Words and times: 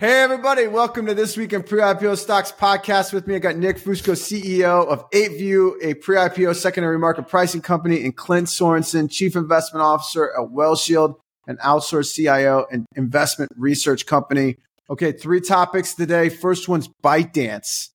Hey, 0.00 0.22
everybody. 0.22 0.66
Welcome 0.66 1.04
to 1.08 1.14
This 1.14 1.36
Week 1.36 1.52
in 1.52 1.62
Pre-IPO 1.62 2.16
Stocks 2.16 2.50
podcast. 2.50 3.12
With 3.12 3.26
me, 3.26 3.34
I 3.34 3.38
got 3.38 3.56
Nick 3.56 3.76
Fusco, 3.76 4.14
CEO 4.14 4.86
of 4.88 5.10
8View, 5.10 5.74
a 5.82 5.92
pre-IPO 5.92 6.56
secondary 6.56 6.98
market 6.98 7.28
pricing 7.28 7.60
company, 7.60 8.02
and 8.02 8.16
Clint 8.16 8.48
Sorenson, 8.48 9.08
Chief 9.10 9.36
Investment 9.36 9.82
Officer 9.82 10.30
at 10.30 10.48
WealthShield, 10.48 11.16
an 11.46 11.58
outsourced 11.58 12.14
CIO 12.14 12.64
and 12.72 12.86
investment 12.96 13.50
research 13.58 14.06
company. 14.06 14.56
Okay, 14.88 15.12
three 15.12 15.42
topics 15.42 15.92
today. 15.92 16.30
First 16.30 16.66
one's 16.66 16.88
ByteDance. 17.04 17.90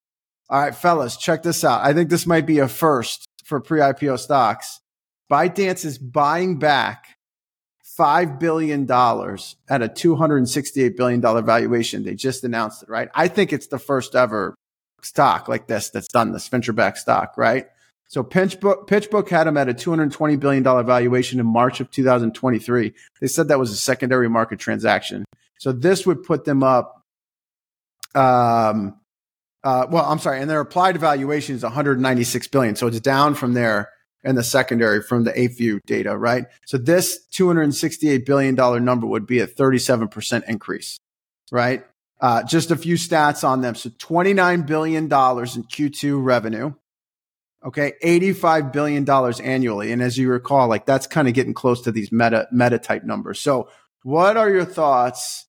All 0.51 0.61
right, 0.61 0.75
fellas, 0.75 1.17
check 1.17 1.41
this 1.41 1.63
out. 1.63 1.81
I 1.83 1.93
think 1.93 2.11
this 2.11 2.27
might 2.27 2.45
be 2.45 2.59
a 2.59 2.67
first 2.67 3.25
for 3.45 3.59
pre-IPO 3.59 4.19
stocks. 4.19 4.79
ByteDance 5.31 5.83
is 5.83 5.97
buying 5.97 6.59
back 6.59 7.14
$5 7.97 8.39
billion 8.39 8.83
at 8.83 9.81
a 9.81 9.89
$268 9.89 10.97
billion 10.97 11.21
valuation. 11.21 12.03
They 12.03 12.15
just 12.15 12.43
announced 12.43 12.83
it, 12.83 12.89
right? 12.89 13.09
I 13.13 13.27
think 13.27 13.53
it's 13.53 13.67
the 13.67 13.79
first 13.79 14.15
ever 14.15 14.55
stock 15.01 15.47
like 15.47 15.67
this 15.67 15.89
that's 15.89 16.07
done 16.07 16.31
this 16.31 16.47
venture 16.47 16.73
stock, 16.95 17.35
right? 17.37 17.67
So 18.07 18.23
PitchBook, 18.23 18.87
PitchBook 18.87 19.29
had 19.29 19.45
them 19.47 19.57
at 19.57 19.69
a 19.69 19.73
$220 19.73 20.39
billion 20.39 20.63
valuation 20.63 21.39
in 21.39 21.45
March 21.45 21.79
of 21.79 21.89
2023. 21.91 22.93
They 23.19 23.27
said 23.27 23.47
that 23.47 23.59
was 23.59 23.71
a 23.71 23.77
secondary 23.77 24.29
market 24.29 24.59
transaction. 24.59 25.25
So 25.59 25.71
this 25.71 26.05
would 26.05 26.23
put 26.23 26.45
them 26.45 26.63
up. 26.63 27.01
Um, 28.13 28.99
uh, 29.63 29.87
well, 29.89 30.05
I'm 30.05 30.19
sorry, 30.19 30.41
and 30.41 30.49
their 30.49 30.59
applied 30.59 30.97
valuation 30.97 31.55
is 31.55 31.63
196 31.63 32.47
billion. 32.49 32.75
So 32.75 32.87
it's 32.87 32.99
down 32.99 33.33
from 33.33 33.53
there 33.53 33.89
and 34.25 34.37
the 34.37 34.43
secondary 34.43 35.01
from 35.01 35.23
the 35.23 35.31
8View 35.31 35.79
data, 35.85 36.17
right? 36.17 36.45
So 36.65 36.77
this 36.77 37.25
$268 37.31 38.25
billion 38.25 38.55
number 38.83 39.05
would 39.05 39.27
be 39.27 39.39
a 39.39 39.47
37% 39.47 40.43
increase, 40.49 40.97
right? 41.51 41.85
Uh, 42.19 42.43
just 42.43 42.71
a 42.71 42.75
few 42.75 42.95
stats 42.95 43.47
on 43.47 43.61
them. 43.61 43.75
So 43.75 43.89
$29 43.91 44.65
billion 44.65 45.03
in 45.03 45.09
Q2 45.09 46.23
revenue. 46.23 46.73
Okay. 47.63 47.93
$85 48.03 48.73
billion 48.73 49.09
annually. 49.43 49.91
And 49.91 50.01
as 50.01 50.17
you 50.17 50.29
recall, 50.29 50.67
like 50.67 50.85
that's 50.85 51.07
kind 51.07 51.27
of 51.27 51.33
getting 51.33 51.53
close 51.53 51.81
to 51.83 51.91
these 51.91 52.11
meta, 52.11 52.47
meta 52.51 52.79
type 52.79 53.03
numbers. 53.03 53.39
So 53.39 53.69
what 54.03 54.37
are 54.37 54.49
your 54.49 54.65
thoughts? 54.65 55.45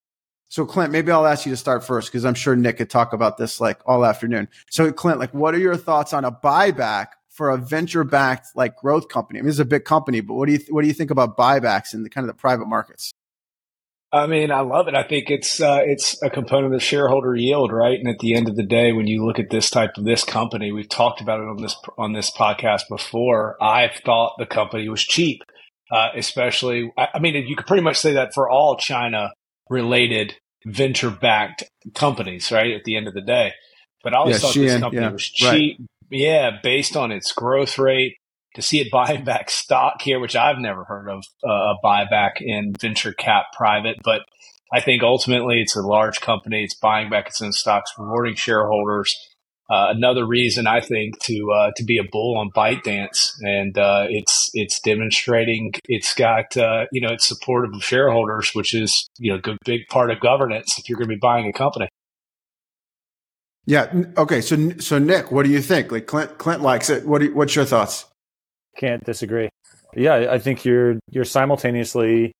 So 0.48 0.64
Clint, 0.64 0.92
maybe 0.92 1.12
I'll 1.12 1.26
ask 1.26 1.44
you 1.44 1.52
to 1.52 1.56
start 1.56 1.84
first 1.84 2.08
because 2.08 2.24
I'm 2.24 2.34
sure 2.34 2.56
Nick 2.56 2.78
could 2.78 2.90
talk 2.90 3.12
about 3.12 3.36
this 3.36 3.60
like 3.60 3.80
all 3.86 4.04
afternoon. 4.04 4.48
So 4.70 4.90
Clint, 4.92 5.18
like 5.18 5.34
what 5.34 5.54
are 5.54 5.58
your 5.58 5.76
thoughts 5.76 6.12
on 6.12 6.24
a 6.24 6.32
buyback 6.32 7.08
for 7.36 7.50
a 7.50 7.56
venture 7.56 8.04
backed 8.04 8.48
like 8.54 8.76
growth 8.76 9.08
company? 9.08 9.38
I 9.38 9.42
mean, 9.42 9.50
it's 9.50 9.58
a 9.58 9.64
big 9.64 9.84
company, 9.84 10.20
but 10.20 10.34
what 10.34 10.46
do 10.46 10.52
you 10.52 10.60
what 10.70 10.82
do 10.82 10.88
you 10.88 10.94
think 10.94 11.10
about 11.10 11.36
buybacks 11.36 11.94
in 11.94 12.02
the 12.02 12.10
kind 12.10 12.28
of 12.28 12.34
the 12.34 12.40
private 12.40 12.66
markets? 12.66 13.12
I 14.12 14.26
mean, 14.26 14.50
I 14.50 14.60
love 14.60 14.88
it. 14.88 14.94
I 14.94 15.02
think 15.02 15.30
it's 15.30 15.60
uh, 15.60 15.80
it's 15.84 16.20
a 16.22 16.30
component 16.30 16.74
of 16.74 16.82
shareholder 16.82 17.34
yield, 17.34 17.72
right? 17.72 17.98
And 17.98 18.08
at 18.08 18.18
the 18.20 18.34
end 18.34 18.48
of 18.48 18.56
the 18.56 18.62
day, 18.62 18.92
when 18.92 19.06
you 19.06 19.26
look 19.26 19.38
at 19.38 19.50
this 19.50 19.68
type 19.68 19.90
of 19.96 20.04
this 20.04 20.24
company, 20.24 20.72
we've 20.72 20.88
talked 20.88 21.20
about 21.20 21.40
it 21.40 21.48
on 21.48 21.60
this 21.60 21.76
on 21.98 22.12
this 22.12 22.30
podcast 22.30 22.82
before. 22.88 23.56
I 23.62 23.90
thought 24.04 24.36
the 24.38 24.46
company 24.46 24.88
was 24.88 25.02
cheap, 25.02 25.42
uh, 25.90 26.08
especially. 26.16 26.92
I, 26.96 27.08
I 27.14 27.18
mean, 27.18 27.34
you 27.46 27.56
could 27.56 27.66
pretty 27.66 27.82
much 27.82 27.96
say 27.96 28.14
that 28.14 28.32
for 28.32 28.48
all 28.48 28.76
China 28.76 29.32
related 29.68 30.36
venture 30.64 31.10
backed 31.10 31.64
companies, 31.94 32.50
right? 32.52 32.72
At 32.74 32.84
the 32.84 32.96
end 32.96 33.08
of 33.08 33.14
the 33.14 33.22
day, 33.22 33.52
but 34.04 34.14
I 34.14 34.18
always 34.18 34.36
yeah, 34.36 34.38
thought 34.38 34.54
Shein, 34.54 34.66
this 34.66 34.80
company 34.80 35.02
yeah, 35.02 35.10
was 35.10 35.28
cheap, 35.28 35.78
right. 35.80 35.88
Yeah, 36.10 36.58
based 36.62 36.96
on 36.96 37.12
its 37.12 37.32
growth 37.32 37.78
rate, 37.78 38.16
to 38.54 38.62
see 38.62 38.80
it 38.80 38.90
buying 38.92 39.24
back 39.24 39.50
stock 39.50 40.02
here, 40.02 40.18
which 40.20 40.36
I've 40.36 40.58
never 40.58 40.84
heard 40.84 41.08
of 41.08 41.24
uh, 41.46 41.50
a 41.50 41.74
buyback 41.84 42.40
in 42.40 42.72
venture 42.78 43.12
cap 43.12 43.46
private, 43.56 43.96
but 44.02 44.22
I 44.72 44.80
think 44.80 45.02
ultimately 45.02 45.60
it's 45.60 45.76
a 45.76 45.82
large 45.82 46.20
company. 46.20 46.64
It's 46.64 46.74
buying 46.74 47.08
back 47.08 47.28
its 47.28 47.40
own 47.40 47.52
stocks, 47.52 47.92
rewarding 47.96 48.34
shareholders. 48.34 49.14
Uh, 49.68 49.90
another 49.90 50.24
reason 50.24 50.66
I 50.68 50.80
think 50.80 51.18
to 51.24 51.50
uh, 51.52 51.70
to 51.74 51.84
be 51.84 51.98
a 51.98 52.08
bull 52.10 52.36
on 52.38 52.50
ByteDance, 52.50 53.32
and 53.40 53.76
uh, 53.76 54.06
it's 54.08 54.48
it's 54.54 54.80
demonstrating 54.80 55.72
it's 55.88 56.14
got 56.14 56.56
uh, 56.56 56.86
you 56.92 57.00
know 57.00 57.12
it's 57.12 57.26
supportive 57.26 57.74
of 57.74 57.82
shareholders, 57.82 58.50
which 58.54 58.74
is 58.74 59.08
you 59.18 59.32
know 59.32 59.40
a 59.52 59.56
big 59.64 59.88
part 59.88 60.10
of 60.10 60.20
governance 60.20 60.78
if 60.78 60.88
you're 60.88 60.98
going 60.98 61.08
to 61.08 61.14
be 61.14 61.20
buying 61.20 61.48
a 61.48 61.52
company. 61.52 61.88
Yeah. 63.66 63.92
Okay. 64.16 64.40
So, 64.40 64.70
so 64.78 64.98
Nick, 64.98 65.32
what 65.32 65.44
do 65.44 65.50
you 65.50 65.60
think? 65.60 65.90
Like 65.90 66.06
Clint, 66.06 66.38
Clint 66.38 66.62
likes 66.62 66.88
it. 66.88 67.06
What 67.06 67.22
you, 67.22 67.34
what's 67.34 67.54
your 67.54 67.64
thoughts? 67.64 68.06
Can't 68.76 69.04
disagree. 69.04 69.48
Yeah, 69.94 70.28
I 70.30 70.38
think 70.38 70.64
you're 70.64 70.98
you're 71.10 71.24
simultaneously 71.24 72.32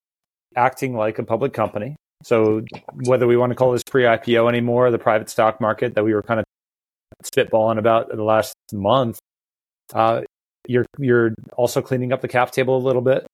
acting 0.54 0.94
like 0.94 1.18
a 1.18 1.24
public 1.24 1.52
company. 1.52 1.96
So 2.22 2.62
whether 3.04 3.26
we 3.26 3.36
want 3.36 3.50
to 3.50 3.56
call 3.56 3.72
this 3.72 3.82
pre-IPO 3.82 4.48
anymore, 4.48 4.90
the 4.90 4.98
private 4.98 5.28
stock 5.28 5.60
market 5.60 5.94
that 5.94 6.04
we 6.04 6.14
were 6.14 6.22
kind 6.22 6.40
of 6.40 6.46
spitballing 7.24 7.78
about 7.78 8.10
in 8.10 8.16
the 8.16 8.24
last 8.24 8.54
month, 8.72 9.18
uh, 9.94 10.22
you're 10.66 10.86
you're 10.98 11.34
also 11.56 11.82
cleaning 11.82 12.12
up 12.12 12.20
the 12.20 12.28
cap 12.28 12.50
table 12.50 12.76
a 12.76 12.84
little 12.84 13.02
bit. 13.02 13.26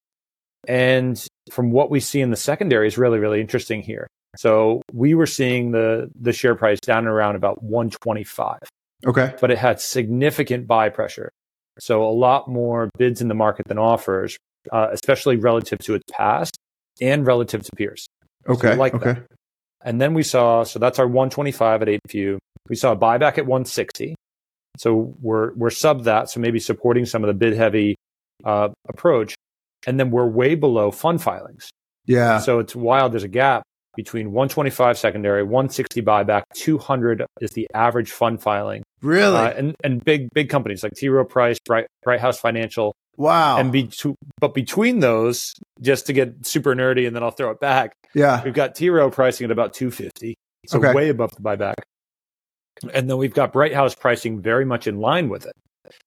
And 0.68 1.24
from 1.50 1.70
what 1.72 1.90
we 1.90 2.00
see 2.00 2.20
in 2.20 2.30
the 2.30 2.36
secondary 2.36 2.86
is 2.86 2.96
really 2.96 3.18
really 3.18 3.40
interesting 3.40 3.82
here. 3.82 4.06
So 4.36 4.82
we 4.92 5.14
were 5.14 5.26
seeing 5.26 5.72
the 5.72 6.10
the 6.18 6.32
share 6.32 6.54
price 6.54 6.80
down 6.80 7.06
around 7.06 7.36
about 7.36 7.62
125. 7.62 8.58
Okay. 9.04 9.34
But 9.40 9.50
it 9.50 9.58
had 9.58 9.80
significant 9.80 10.66
buy 10.66 10.88
pressure. 10.88 11.30
So 11.78 12.04
a 12.04 12.12
lot 12.12 12.48
more 12.48 12.90
bids 12.98 13.20
in 13.20 13.28
the 13.28 13.34
market 13.34 13.66
than 13.66 13.78
offers, 13.78 14.36
uh, 14.70 14.88
especially 14.92 15.36
relative 15.36 15.78
to 15.80 15.94
its 15.94 16.04
past 16.12 16.56
and 17.00 17.26
relative 17.26 17.62
to 17.62 17.70
peers. 17.76 18.06
Okay. 18.48 18.72
So 18.72 18.74
like 18.76 18.94
okay. 18.94 19.14
That. 19.14 19.26
And 19.84 20.00
then 20.00 20.14
we 20.14 20.22
saw, 20.22 20.62
so 20.64 20.78
that's 20.78 20.98
our 20.98 21.06
125 21.06 21.82
at 21.82 21.88
8View. 21.88 22.38
We 22.68 22.76
saw 22.76 22.92
a 22.92 22.96
buyback 22.96 23.38
at 23.38 23.46
160. 23.46 24.14
So 24.78 25.14
we're, 25.20 25.52
we're 25.54 25.70
sub 25.70 26.04
that. 26.04 26.30
So 26.30 26.40
maybe 26.40 26.60
supporting 26.60 27.04
some 27.04 27.24
of 27.24 27.28
the 27.28 27.34
bid 27.34 27.54
heavy 27.54 27.96
uh, 28.44 28.68
approach. 28.88 29.34
And 29.86 29.98
then 29.98 30.10
we're 30.10 30.26
way 30.26 30.54
below 30.54 30.90
fund 30.90 31.22
filings. 31.22 31.70
Yeah. 32.06 32.38
So 32.38 32.58
it's 32.58 32.74
wild. 32.74 33.12
There's 33.12 33.22
a 33.22 33.28
gap 33.28 33.62
between 33.94 34.32
125 34.32 34.98
secondary, 34.98 35.42
160 35.42 36.02
buyback, 36.02 36.44
200 36.54 37.26
is 37.40 37.50
the 37.52 37.66
average 37.74 38.10
fund 38.10 38.40
filing. 38.40 38.82
Really? 39.02 39.36
Uh, 39.36 39.50
and 39.50 39.76
and 39.84 40.04
big 40.04 40.28
big 40.32 40.48
companies 40.48 40.82
like 40.82 40.92
T. 40.94 41.08
Rowe 41.08 41.24
Price, 41.24 41.58
Bright 41.64 41.86
Brighthouse 42.06 42.38
Financial. 42.38 42.94
Wow. 43.16 43.58
And 43.58 43.70
be, 43.70 43.90
but 44.40 44.54
between 44.54 45.00
those, 45.00 45.52
just 45.82 46.06
to 46.06 46.14
get 46.14 46.46
super 46.46 46.74
nerdy, 46.74 47.06
and 47.06 47.14
then 47.14 47.22
I'll 47.22 47.30
throw 47.30 47.50
it 47.50 47.60
back. 47.60 47.92
Yeah. 48.14 48.42
We've 48.42 48.54
got 48.54 48.74
T. 48.74 48.88
Rowe 48.88 49.10
pricing 49.10 49.44
at 49.44 49.50
about 49.50 49.74
250, 49.74 50.34
so 50.66 50.78
okay. 50.78 50.94
way 50.94 51.08
above 51.10 51.34
the 51.34 51.42
buyback. 51.42 51.74
And 52.94 53.10
then 53.10 53.18
we've 53.18 53.34
got 53.34 53.52
Brighthouse 53.52 53.98
pricing 53.98 54.40
very 54.40 54.64
much 54.64 54.86
in 54.86 54.98
line 54.98 55.28
with 55.28 55.44
it. 55.44 55.52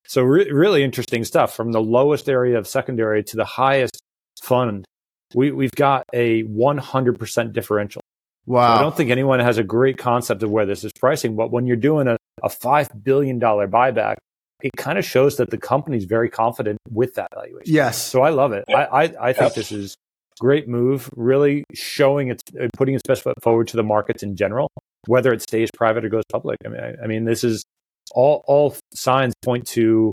So 0.08 0.22
re- 0.22 0.52
really 0.52 0.84
interesting 0.84 1.24
stuff 1.24 1.56
from 1.56 1.72
the 1.72 1.82
lowest 1.82 2.30
area 2.30 2.58
of 2.58 2.68
secondary 2.68 3.24
to 3.24 3.36
the 3.38 3.46
highest 3.46 4.02
fund 4.42 4.86
we, 5.34 5.52
we've 5.52 5.72
got 5.72 6.06
a 6.14 6.44
100% 6.44 7.54
differential. 7.54 8.02
Wow. 8.46 8.68
So 8.68 8.80
I 8.80 8.82
don't 8.82 8.96
think 8.96 9.10
anyone 9.10 9.40
has 9.40 9.58
a 9.58 9.64
great 9.64 9.98
concept 9.98 10.44
of 10.44 10.52
where 10.52 10.66
this 10.66 10.84
is 10.84 10.92
pricing, 11.00 11.36
but 11.36 11.52
when 11.52 11.66
you're 11.66 11.78
doing 11.78 12.08
a, 12.08 12.18
a 12.44 12.50
$5 12.50 13.04
billion 13.04 13.40
buyback, 13.40 14.16
it 14.62 14.72
kind 14.78 14.98
of 14.98 15.06
shows 15.06 15.38
that 15.38 15.50
the 15.50 15.58
company's 15.58 16.06
very 16.06 16.30
confident 16.30 16.78
with 16.90 17.16
that 17.16 17.30
valuation. 17.34 17.74
Yes. 17.74 18.02
So 18.02 18.22
I 18.22 18.30
love 18.30 18.54
it. 18.54 18.66
I, 18.70 18.86
I, 18.86 19.14
I 19.22 19.34
think 19.34 19.54
this 19.54 19.72
is 19.72 19.96
great 20.40 20.68
move, 20.68 21.10
really 21.16 21.64
showing 21.74 22.30
its, 22.30 22.44
uh, 22.60 22.68
putting 22.76 22.96
its 22.96 23.04
best 23.06 23.24
foot 23.24 23.42
forward 23.42 23.68
to 23.70 23.78
the 23.78 23.84
markets 23.84 24.24
in 24.24 24.36
general, 24.36 24.70
whether 25.08 25.34
it 25.34 25.42
stays 25.42 25.70
private 25.76 26.06
or 26.06 26.10
goes 26.10 26.24
public. 26.32 26.58
I 26.66 26.70
mean, 26.70 26.82
I, 26.82 27.04
I 27.04 27.08
mean, 27.08 27.26
this 27.26 27.44
is 27.44 27.64
all, 28.12 28.44
all 28.48 28.76
signs 28.94 29.34
point 29.44 29.68
to 29.68 30.12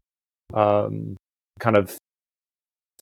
um, 0.55 1.17
kind 1.59 1.77
of 1.77 1.97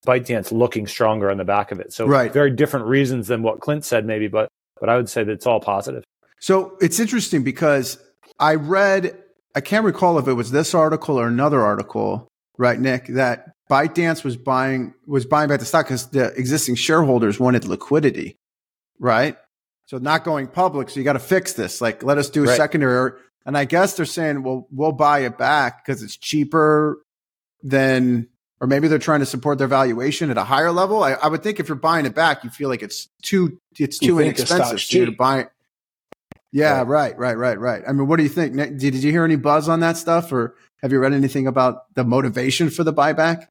ByteDance 0.07 0.53
looking 0.53 0.87
stronger 0.87 1.31
on 1.31 1.37
the 1.37 1.45
back 1.45 1.73
of 1.73 1.81
it. 1.81 1.93
So 1.93 2.07
right. 2.07 2.33
very 2.33 2.51
different 2.51 2.87
reasons 2.87 3.29
than 3.29 3.43
what 3.43 3.61
Clint 3.61 3.85
said, 3.85 4.07
maybe, 4.07 4.29
but 4.29 4.49
but 4.81 4.89
I 4.89 4.97
would 4.97 5.11
say 5.11 5.23
that 5.23 5.31
it's 5.31 5.47
all 5.47 5.61
positive. 5.61 6.05
So 6.41 6.77
it's 6.81 6.99
interesting 6.99 7.43
because 7.45 7.99
I 8.39 8.55
read, 8.55 9.15
I 9.55 9.61
can't 9.61 9.85
recall 9.85 10.19
if 10.19 10.27
it 10.27 10.33
was 10.33 10.51
this 10.51 10.75
article 10.75 11.21
or 11.21 11.29
another 11.29 11.61
article, 11.61 12.29
right, 12.57 12.81
Nick, 12.81 13.09
that 13.09 13.53
ByteDance 13.71 14.25
was 14.25 14.37
buying 14.39 14.95
was 15.07 15.27
buying 15.27 15.49
back 15.49 15.61
the 15.61 15.67
stock 15.67 15.87
because 15.87 16.09
the 16.09 16.33
existing 16.33 16.77
shareholders 16.77 17.39
wanted 17.39 17.67
liquidity, 17.67 18.37
right? 18.99 19.37
So 19.87 19.99
not 19.99 20.25
going 20.25 20.47
public, 20.47 20.89
so 20.89 20.99
you 20.99 21.05
got 21.05 21.15
to 21.15 21.19
fix 21.19 21.53
this. 21.53 21.81
Like, 21.81 22.03
let 22.03 22.17
us 22.17 22.31
do 22.31 22.45
a 22.45 22.47
right. 22.47 22.57
secondary. 22.57 23.13
And 23.47 23.57
I 23.57 23.65
guess 23.65 23.95
they're 23.95 24.07
saying, 24.07 24.43
well, 24.43 24.67
we'll 24.71 24.93
buy 24.93 25.21
it 25.21 25.39
back 25.39 25.85
because 25.85 26.03
it's 26.03 26.17
cheaper 26.17 27.03
than 27.63 28.29
or 28.61 28.67
maybe 28.67 28.89
they're 28.89 28.99
trying 28.99 29.21
to 29.21 29.27
support 29.27 29.59
their 29.59 29.67
valuation 29.67 30.31
at 30.31 30.37
a 30.37 30.45
higher 30.45 30.71
level. 30.71 31.03
I, 31.03 31.13
I 31.13 31.29
would 31.29 31.43
think 31.43 31.61
if 31.61 31.69
you're 31.69 31.77
buying 31.77 32.05
it 32.05 32.15
back, 32.15 32.45
you 32.45 32.51
feel 32.51 32.69
like 32.69 32.83
it's 32.83 33.09
too 33.23 33.59
it's 33.79 33.99
too 33.99 34.19
inexpensive 34.19 34.83
for 34.83 34.97
you 34.97 35.07
to 35.07 35.13
buy 35.13 35.41
it. 35.41 35.49
Yeah, 36.53 36.79
right. 36.79 36.87
right, 36.87 37.17
right, 37.17 37.37
right, 37.37 37.59
right. 37.59 37.83
I 37.89 37.93
mean, 37.93 38.09
what 38.09 38.17
do 38.17 38.25
you 38.25 38.29
think? 38.29 38.57
Did, 38.57 38.77
did 38.79 38.95
you 38.97 39.13
hear 39.13 39.25
any 39.25 39.37
buzz 39.37 39.69
on 39.69 39.81
that 39.81 39.97
stuff, 39.97 40.33
or 40.33 40.57
have 40.83 40.93
you 40.93 40.99
read 40.99 41.13
anything 41.13 41.47
about 41.47 41.95
the 41.95 42.05
motivation 42.05 42.71
for 42.71 42.83
the 42.83 42.93
buyback? 42.93 43.47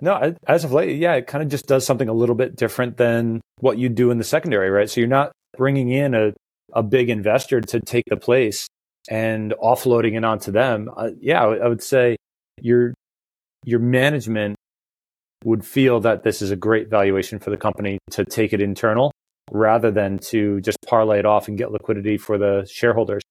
No, 0.00 0.36
as 0.46 0.62
of 0.62 0.72
late, 0.72 0.98
yeah, 0.98 1.14
it 1.14 1.26
kind 1.26 1.42
of 1.42 1.48
just 1.48 1.66
does 1.66 1.84
something 1.84 2.08
a 2.08 2.12
little 2.12 2.36
bit 2.36 2.54
different 2.54 2.98
than 2.98 3.40
what 3.60 3.78
you 3.78 3.88
do 3.88 4.10
in 4.10 4.18
the 4.18 4.24
secondary, 4.24 4.70
right? 4.70 4.88
So 4.88 5.00
you're 5.00 5.08
not 5.08 5.32
bringing 5.56 5.90
in 5.90 6.14
a 6.14 6.32
a 6.74 6.82
big 6.82 7.08
investor 7.08 7.62
to 7.62 7.80
take 7.80 8.04
the 8.08 8.16
place 8.16 8.68
and 9.08 9.54
offloading 9.62 10.16
it 10.16 10.24
onto 10.24 10.52
them, 10.52 10.90
uh, 10.96 11.10
yeah, 11.20 11.42
I 11.42 11.68
would 11.68 11.82
say 11.82 12.16
your 12.60 12.94
your 13.64 13.80
management 13.80 14.56
would 15.44 15.64
feel 15.64 16.00
that 16.00 16.22
this 16.22 16.42
is 16.42 16.50
a 16.50 16.56
great 16.56 16.88
valuation 16.88 17.38
for 17.38 17.50
the 17.50 17.56
company 17.56 17.98
to 18.10 18.24
take 18.24 18.52
it 18.52 18.60
internal 18.60 19.12
rather 19.50 19.90
than 19.90 20.18
to 20.18 20.60
just 20.60 20.78
parlay 20.86 21.18
it 21.18 21.26
off 21.26 21.48
and 21.48 21.56
get 21.56 21.70
liquidity 21.70 22.18
for 22.18 22.38
the 22.38 22.68
shareholders. 22.70 23.22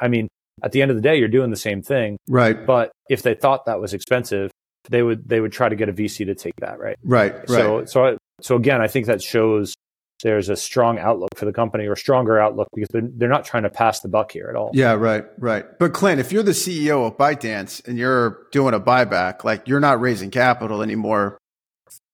I 0.00 0.08
mean, 0.08 0.28
at 0.62 0.72
the 0.72 0.82
end 0.82 0.90
of 0.90 0.96
the 0.96 1.02
day, 1.02 1.16
you're 1.16 1.28
doing 1.28 1.50
the 1.50 1.56
same 1.56 1.82
thing. 1.82 2.16
Right. 2.28 2.64
But 2.66 2.90
if 3.08 3.22
they 3.22 3.34
thought 3.34 3.66
that 3.66 3.80
was 3.80 3.94
expensive, 3.94 4.50
they 4.88 5.02
would 5.02 5.28
they 5.28 5.40
would 5.40 5.52
try 5.52 5.68
to 5.68 5.76
get 5.76 5.88
a 5.88 5.92
VC 5.92 6.26
to 6.26 6.34
take 6.34 6.54
that, 6.60 6.78
right? 6.78 6.96
Right. 7.02 7.34
Right. 7.34 7.48
So 7.48 7.84
so 7.84 8.18
so 8.40 8.56
again, 8.56 8.80
I 8.80 8.88
think 8.88 9.06
that 9.06 9.22
shows 9.22 9.74
there's 10.22 10.48
a 10.48 10.56
strong 10.56 10.98
outlook 10.98 11.30
for 11.36 11.44
the 11.44 11.52
company 11.52 11.86
or 11.86 11.96
stronger 11.96 12.38
outlook 12.38 12.68
because 12.74 12.88
they're, 12.90 13.08
they're 13.14 13.28
not 13.28 13.44
trying 13.44 13.62
to 13.62 13.70
pass 13.70 14.00
the 14.00 14.08
buck 14.08 14.32
here 14.32 14.48
at 14.48 14.56
all. 14.56 14.70
Yeah, 14.74 14.94
right, 14.94 15.24
right. 15.38 15.66
But 15.78 15.92
Clint, 15.92 16.20
if 16.20 16.32
you're 16.32 16.42
the 16.42 16.52
CEO 16.52 17.06
of 17.06 17.16
ByteDance 17.16 17.86
and 17.86 17.98
you're 17.98 18.46
doing 18.50 18.74
a 18.74 18.80
buyback, 18.80 19.44
like 19.44 19.68
you're 19.68 19.80
not 19.80 20.00
raising 20.00 20.30
capital 20.30 20.82
anymore, 20.82 21.38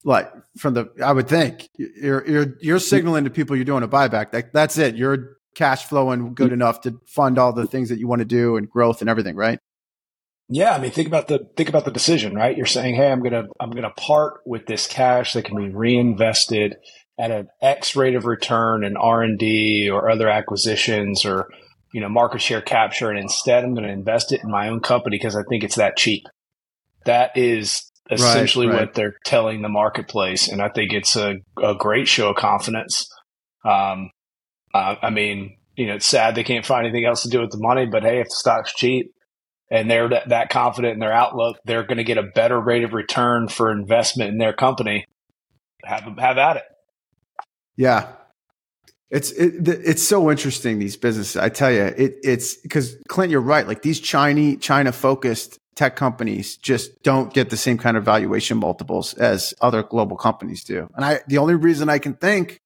like 0.05 0.31
from 0.59 0.75
the, 0.75 0.91
I 1.03 1.13
would 1.13 1.29
think 1.29 1.69
you're 1.77 2.27
you're 2.29 2.57
you're 2.61 2.79
signaling 2.79 3.25
to 3.25 3.31
people 3.31 3.57
you're 3.57 3.65
doing 3.65 3.83
a 3.83 3.89
buyback. 3.89 4.33
Like 4.33 4.53
that's 4.53 4.77
it. 4.77 4.97
You're 4.97 5.39
cash 5.55 5.85
flowing 5.85 6.35
good 6.35 6.53
enough 6.53 6.83
to 6.83 7.01
fund 7.07 7.39
all 7.39 7.53
the 7.53 7.67
things 7.67 7.89
that 7.89 7.99
you 7.99 8.09
want 8.09 8.19
to 8.19 8.27
do 8.27 8.57
and 8.57 8.69
growth 8.69 9.01
and 9.01 9.09
everything, 9.09 9.37
right? 9.37 9.59
Yeah, 10.49 10.75
I 10.75 10.79
mean, 10.79 10.91
think 10.91 11.09
about 11.09 11.29
the 11.29 11.49
think 11.57 11.71
about 11.71 11.87
the 11.87 11.91
decision, 11.91 12.35
right? 12.35 12.55
You're 12.55 12.67
saying, 12.67 12.97
"Hey, 12.97 13.11
I'm 13.11 13.23
gonna 13.23 13.47
I'm 13.59 13.71
gonna 13.71 13.95
part 13.97 14.41
with 14.45 14.67
this 14.67 14.87
cash 14.87 15.33
that 15.33 15.47
can 15.47 15.57
be 15.57 15.75
reinvested 15.75 16.77
at 17.19 17.31
an 17.31 17.49
X 17.63 17.97
rate 17.97 18.15
of 18.15 18.25
return 18.25 18.85
in 18.85 18.97
R 18.97 19.23
and 19.23 19.39
D 19.39 19.89
or 19.91 20.11
other 20.11 20.29
acquisitions 20.29 21.25
or 21.25 21.49
you 21.93 22.01
know 22.01 22.09
market 22.09 22.41
share 22.41 22.63
capture, 22.63 23.11
and 23.11 23.19
instead 23.19 23.65
I'm 23.65 23.75
going 23.75 23.87
to 23.87 23.93
invest 23.93 24.33
it 24.33 24.43
in 24.43 24.51
my 24.51 24.69
own 24.69 24.81
company 24.81 25.17
because 25.17 25.37
I 25.37 25.43
think 25.49 25.65
it's 25.65 25.77
that 25.77 25.97
cheap." 25.97 26.25
That 27.05 27.37
is 27.37 27.91
essentially 28.11 28.67
right, 28.67 28.73
right. 28.73 28.81
what 28.87 28.95
they're 28.95 29.17
telling 29.25 29.63
the 29.63 29.69
marketplace, 29.69 30.49
and 30.49 30.61
I 30.61 30.69
think 30.69 30.93
it's 30.93 31.17
a, 31.17 31.37
a 31.63 31.75
great 31.75 32.09
show 32.09 32.31
of 32.31 32.37
confidence. 32.37 33.09
Um, 33.65 34.11
uh, 34.73 34.97
I 35.01 35.11
mean, 35.11 35.57
you 35.77 35.87
know, 35.87 35.95
it's 35.95 36.07
sad 36.07 36.35
they 36.35 36.45
can't 36.45 36.67
find 36.67 36.87
anything 36.87 37.05
else 37.05 37.23
to 37.23 37.29
do 37.29 37.41
with 37.41 37.51
the 37.51 37.59
money, 37.59 37.87
but 37.87 38.03
hey, 38.03 38.21
if 38.21 38.27
the 38.27 38.35
stock's 38.35 38.75
cheap, 38.75 39.13
and 39.71 39.91
they're 39.91 40.09
that, 40.09 40.29
that 40.29 40.51
confident 40.51 40.95
in 40.95 41.01
their 41.01 41.13
outlook, 41.13 41.59
they're 41.65 41.85
going 41.85 41.99
to 41.99 42.05
get 42.05 42.19
a 42.19 42.23
better 42.23 42.61
rate 42.61 42.85
of 42.85 42.93
return 42.93 43.49
for 43.49 43.71
investment 43.71 44.31
in 44.31 44.39
their 44.39 44.53
company. 44.53 45.07
Have 45.85 46.05
have 46.19 46.39
at 46.39 46.57
it. 46.57 46.65
Yeah, 47.77 48.09
it's 49.11 49.31
it, 49.33 49.69
it's 49.69 50.03
so 50.03 50.31
interesting 50.31 50.79
these 50.79 50.97
businesses. 50.97 51.37
I 51.37 51.49
tell 51.49 51.71
you, 51.71 51.83
it, 51.83 52.17
it's 52.23 52.57
because 52.57 52.97
Clint, 53.09 53.31
you're 53.31 53.41
right. 53.41 53.67
Like 53.67 53.83
these 53.83 54.01
China 54.01 54.57
China 54.57 54.93
focused 54.93 55.59
tech 55.75 55.97
companies 55.97 56.57
just 56.57 57.03
don't 57.03 57.33
get 57.35 57.51
the 57.51 57.57
same 57.57 57.79
kind 57.79 57.97
of 57.97 58.05
valuation 58.05 58.59
multiples 58.59 59.15
as 59.15 59.55
other 59.61 59.83
global 59.83 60.17
companies 60.17 60.65
do. 60.65 60.89
And 60.95 61.05
I 61.05 61.21
the 61.27 61.39
only 61.39 61.55
reason 61.55 61.89
I 61.89 61.99
can 61.99 62.15
think 62.15 62.61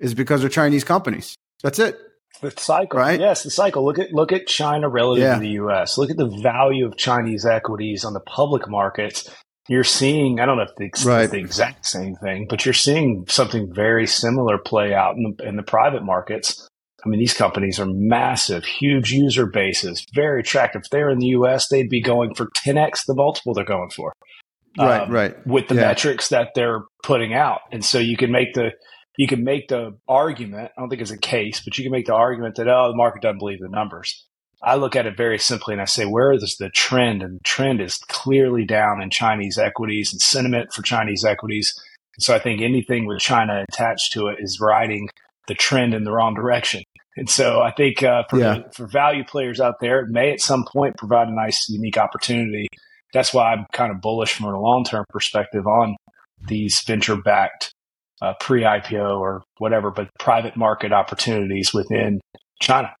is 0.00 0.14
because 0.14 0.40
they're 0.40 0.50
Chinese 0.50 0.84
companies. 0.84 1.36
That's 1.62 1.78
it 1.78 1.98
the 2.40 2.50
cycle, 2.56 2.98
right? 2.98 3.20
Yes, 3.20 3.42
the 3.42 3.50
cycle. 3.50 3.84
Look 3.84 3.98
at 3.98 4.12
look 4.12 4.32
at 4.32 4.46
China 4.46 4.88
relative 4.88 5.22
yeah. 5.22 5.34
to 5.34 5.40
the 5.40 5.48
U.S. 5.50 5.98
Look 5.98 6.10
at 6.10 6.16
the 6.16 6.28
value 6.28 6.86
of 6.86 6.96
Chinese 6.96 7.44
equities 7.44 8.04
on 8.04 8.12
the 8.12 8.20
public 8.20 8.68
markets. 8.68 9.28
You're 9.70 9.84
seeing, 9.84 10.40
I 10.40 10.46
don't 10.46 10.56
know 10.56 10.64
if 10.64 10.72
it's 10.78 11.04
right. 11.04 11.30
the 11.30 11.38
exact 11.38 11.86
same 11.86 12.16
thing, 12.16 12.46
but 12.50 12.64
you're 12.64 12.74
seeing 12.74 13.24
something 13.28 13.72
very 13.72 14.04
similar 14.04 14.58
play 14.58 14.92
out 14.92 15.14
in 15.14 15.36
the, 15.38 15.48
in 15.48 15.54
the 15.54 15.62
private 15.62 16.02
markets. 16.02 16.68
I 17.04 17.08
mean, 17.08 17.20
these 17.20 17.34
companies 17.34 17.78
are 17.78 17.86
massive, 17.86 18.64
huge 18.64 19.12
user 19.12 19.46
bases, 19.46 20.04
very 20.12 20.40
attractive. 20.40 20.82
If 20.84 20.90
they're 20.90 21.08
in 21.08 21.20
the 21.20 21.28
U.S., 21.28 21.68
they'd 21.68 21.88
be 21.88 22.02
going 22.02 22.34
for 22.34 22.48
10x 22.66 23.06
the 23.06 23.14
multiple 23.14 23.54
they're 23.54 23.64
going 23.64 23.90
for. 23.90 24.12
Right, 24.76 25.02
um, 25.02 25.10
right. 25.12 25.46
With 25.46 25.68
the 25.68 25.76
yeah. 25.76 25.82
metrics 25.82 26.30
that 26.30 26.48
they're 26.56 26.82
putting 27.04 27.32
out, 27.32 27.60
and 27.70 27.84
so 27.84 27.98
you 27.98 28.16
can 28.16 28.32
make 28.32 28.54
the 28.54 28.70
you 29.16 29.26
can 29.26 29.44
make 29.44 29.68
the 29.68 29.98
argument, 30.08 30.70
I 30.76 30.80
don't 30.80 30.88
think 30.88 31.02
it's 31.02 31.10
a 31.10 31.18
case, 31.18 31.60
but 31.62 31.76
you 31.76 31.84
can 31.84 31.92
make 31.92 32.06
the 32.06 32.14
argument 32.14 32.54
that, 32.56 32.68
oh, 32.68 32.88
the 32.90 32.96
market 32.96 33.22
doesn't 33.22 33.38
believe 33.38 33.58
the 33.60 33.68
numbers. 33.68 34.26
I 34.62 34.74
look 34.76 34.94
at 34.94 35.06
it 35.06 35.16
very 35.16 35.38
simply 35.38 35.72
and 35.72 35.80
I 35.80 35.86
say, 35.86 36.04
where 36.04 36.32
is 36.32 36.56
the 36.58 36.68
trend? 36.70 37.22
And 37.22 37.36
the 37.36 37.44
trend 37.44 37.80
is 37.80 37.96
clearly 38.08 38.64
down 38.64 39.00
in 39.00 39.10
Chinese 39.10 39.58
equities 39.58 40.12
and 40.12 40.20
sentiment 40.20 40.72
for 40.72 40.82
Chinese 40.82 41.24
equities. 41.24 41.72
so 42.18 42.34
I 42.34 42.38
think 42.38 42.60
anything 42.60 43.06
with 43.06 43.20
China 43.20 43.64
attached 43.68 44.12
to 44.12 44.28
it 44.28 44.38
is 44.40 44.60
riding 44.60 45.08
the 45.48 45.54
trend 45.54 45.94
in 45.94 46.04
the 46.04 46.12
wrong 46.12 46.34
direction. 46.34 46.82
And 47.16 47.28
so 47.28 47.60
I 47.60 47.72
think 47.72 48.02
uh, 48.02 48.24
for, 48.28 48.38
yeah. 48.38 48.62
for 48.72 48.86
value 48.86 49.24
players 49.24 49.60
out 49.60 49.80
there, 49.80 50.00
it 50.00 50.10
may 50.10 50.32
at 50.32 50.40
some 50.40 50.64
point 50.70 50.96
provide 50.96 51.28
a 51.28 51.34
nice, 51.34 51.68
unique 51.68 51.96
opportunity. 51.96 52.68
That's 53.12 53.34
why 53.34 53.52
I'm 53.52 53.66
kind 53.72 53.90
of 53.90 54.00
bullish 54.00 54.34
from 54.34 54.46
a 54.46 54.60
long 54.60 54.84
term 54.84 55.04
perspective 55.08 55.66
on 55.66 55.96
these 56.46 56.80
venture 56.82 57.16
backed 57.16 57.72
uh, 58.22 58.34
pre 58.40 58.62
IPO 58.62 59.18
or 59.18 59.42
whatever, 59.58 59.90
but 59.90 60.08
private 60.18 60.56
market 60.56 60.92
opportunities 60.92 61.74
within 61.74 62.20
China. 62.60 62.94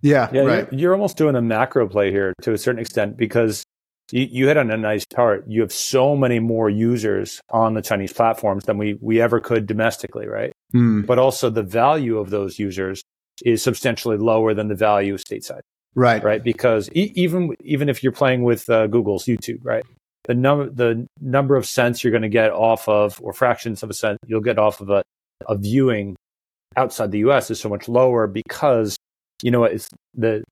Yeah, 0.00 0.28
yeah, 0.32 0.42
right. 0.42 0.72
You're, 0.72 0.80
you're, 0.80 0.92
almost 0.92 1.16
doing 1.16 1.34
a 1.34 1.42
macro 1.42 1.88
play 1.88 2.10
here 2.10 2.32
to 2.42 2.52
a 2.52 2.58
certain 2.58 2.80
extent 2.80 3.16
because 3.16 3.64
you, 4.12 4.28
you 4.30 4.46
hit 4.46 4.56
on 4.56 4.70
a 4.70 4.76
nice 4.76 5.04
part. 5.04 5.44
You 5.48 5.60
have 5.62 5.72
so 5.72 6.16
many 6.16 6.38
more 6.38 6.70
users 6.70 7.40
on 7.50 7.74
the 7.74 7.82
Chinese 7.82 8.12
platforms 8.12 8.64
than 8.64 8.78
we 8.78 8.96
we 9.00 9.20
ever 9.20 9.40
could 9.40 9.66
domestically, 9.66 10.26
right? 10.26 10.52
Mm. 10.74 11.06
But 11.06 11.18
also 11.18 11.50
the 11.50 11.62
value 11.62 12.18
of 12.18 12.30
those 12.30 12.58
users 12.58 13.02
is 13.44 13.62
substantially 13.62 14.16
lower 14.16 14.54
than 14.54 14.68
the 14.68 14.74
value 14.74 15.16
stateside. 15.16 15.60
Right. 15.94 16.22
Right. 16.22 16.44
Because 16.44 16.88
e- 16.94 17.12
even 17.16 17.54
even 17.64 17.88
if 17.88 18.02
you're 18.02 18.12
playing 18.12 18.44
with 18.44 18.70
uh, 18.70 18.86
Google's 18.86 19.24
YouTube, 19.24 19.60
right? 19.64 19.84
the 20.28 20.34
number 20.34 20.70
the 20.70 21.08
number 21.20 21.56
of 21.56 21.66
cents 21.66 22.04
you're 22.04 22.12
going 22.12 22.22
to 22.22 22.28
get 22.28 22.52
off 22.52 22.88
of, 22.88 23.18
or 23.22 23.32
fractions 23.32 23.82
of 23.82 23.90
a 23.90 23.94
cent 23.94 24.18
you'll 24.26 24.40
get 24.40 24.58
off 24.58 24.80
of 24.80 24.90
a, 24.90 25.02
a 25.48 25.56
viewing 25.56 26.14
outside 26.76 27.10
the 27.10 27.18
U.S. 27.20 27.50
is 27.50 27.58
so 27.58 27.68
much 27.68 27.88
lower 27.88 28.26
because 28.28 28.96
you 29.42 29.50
know 29.50 29.60
what, 29.60 29.72
it's 29.72 29.88
the 30.14 30.42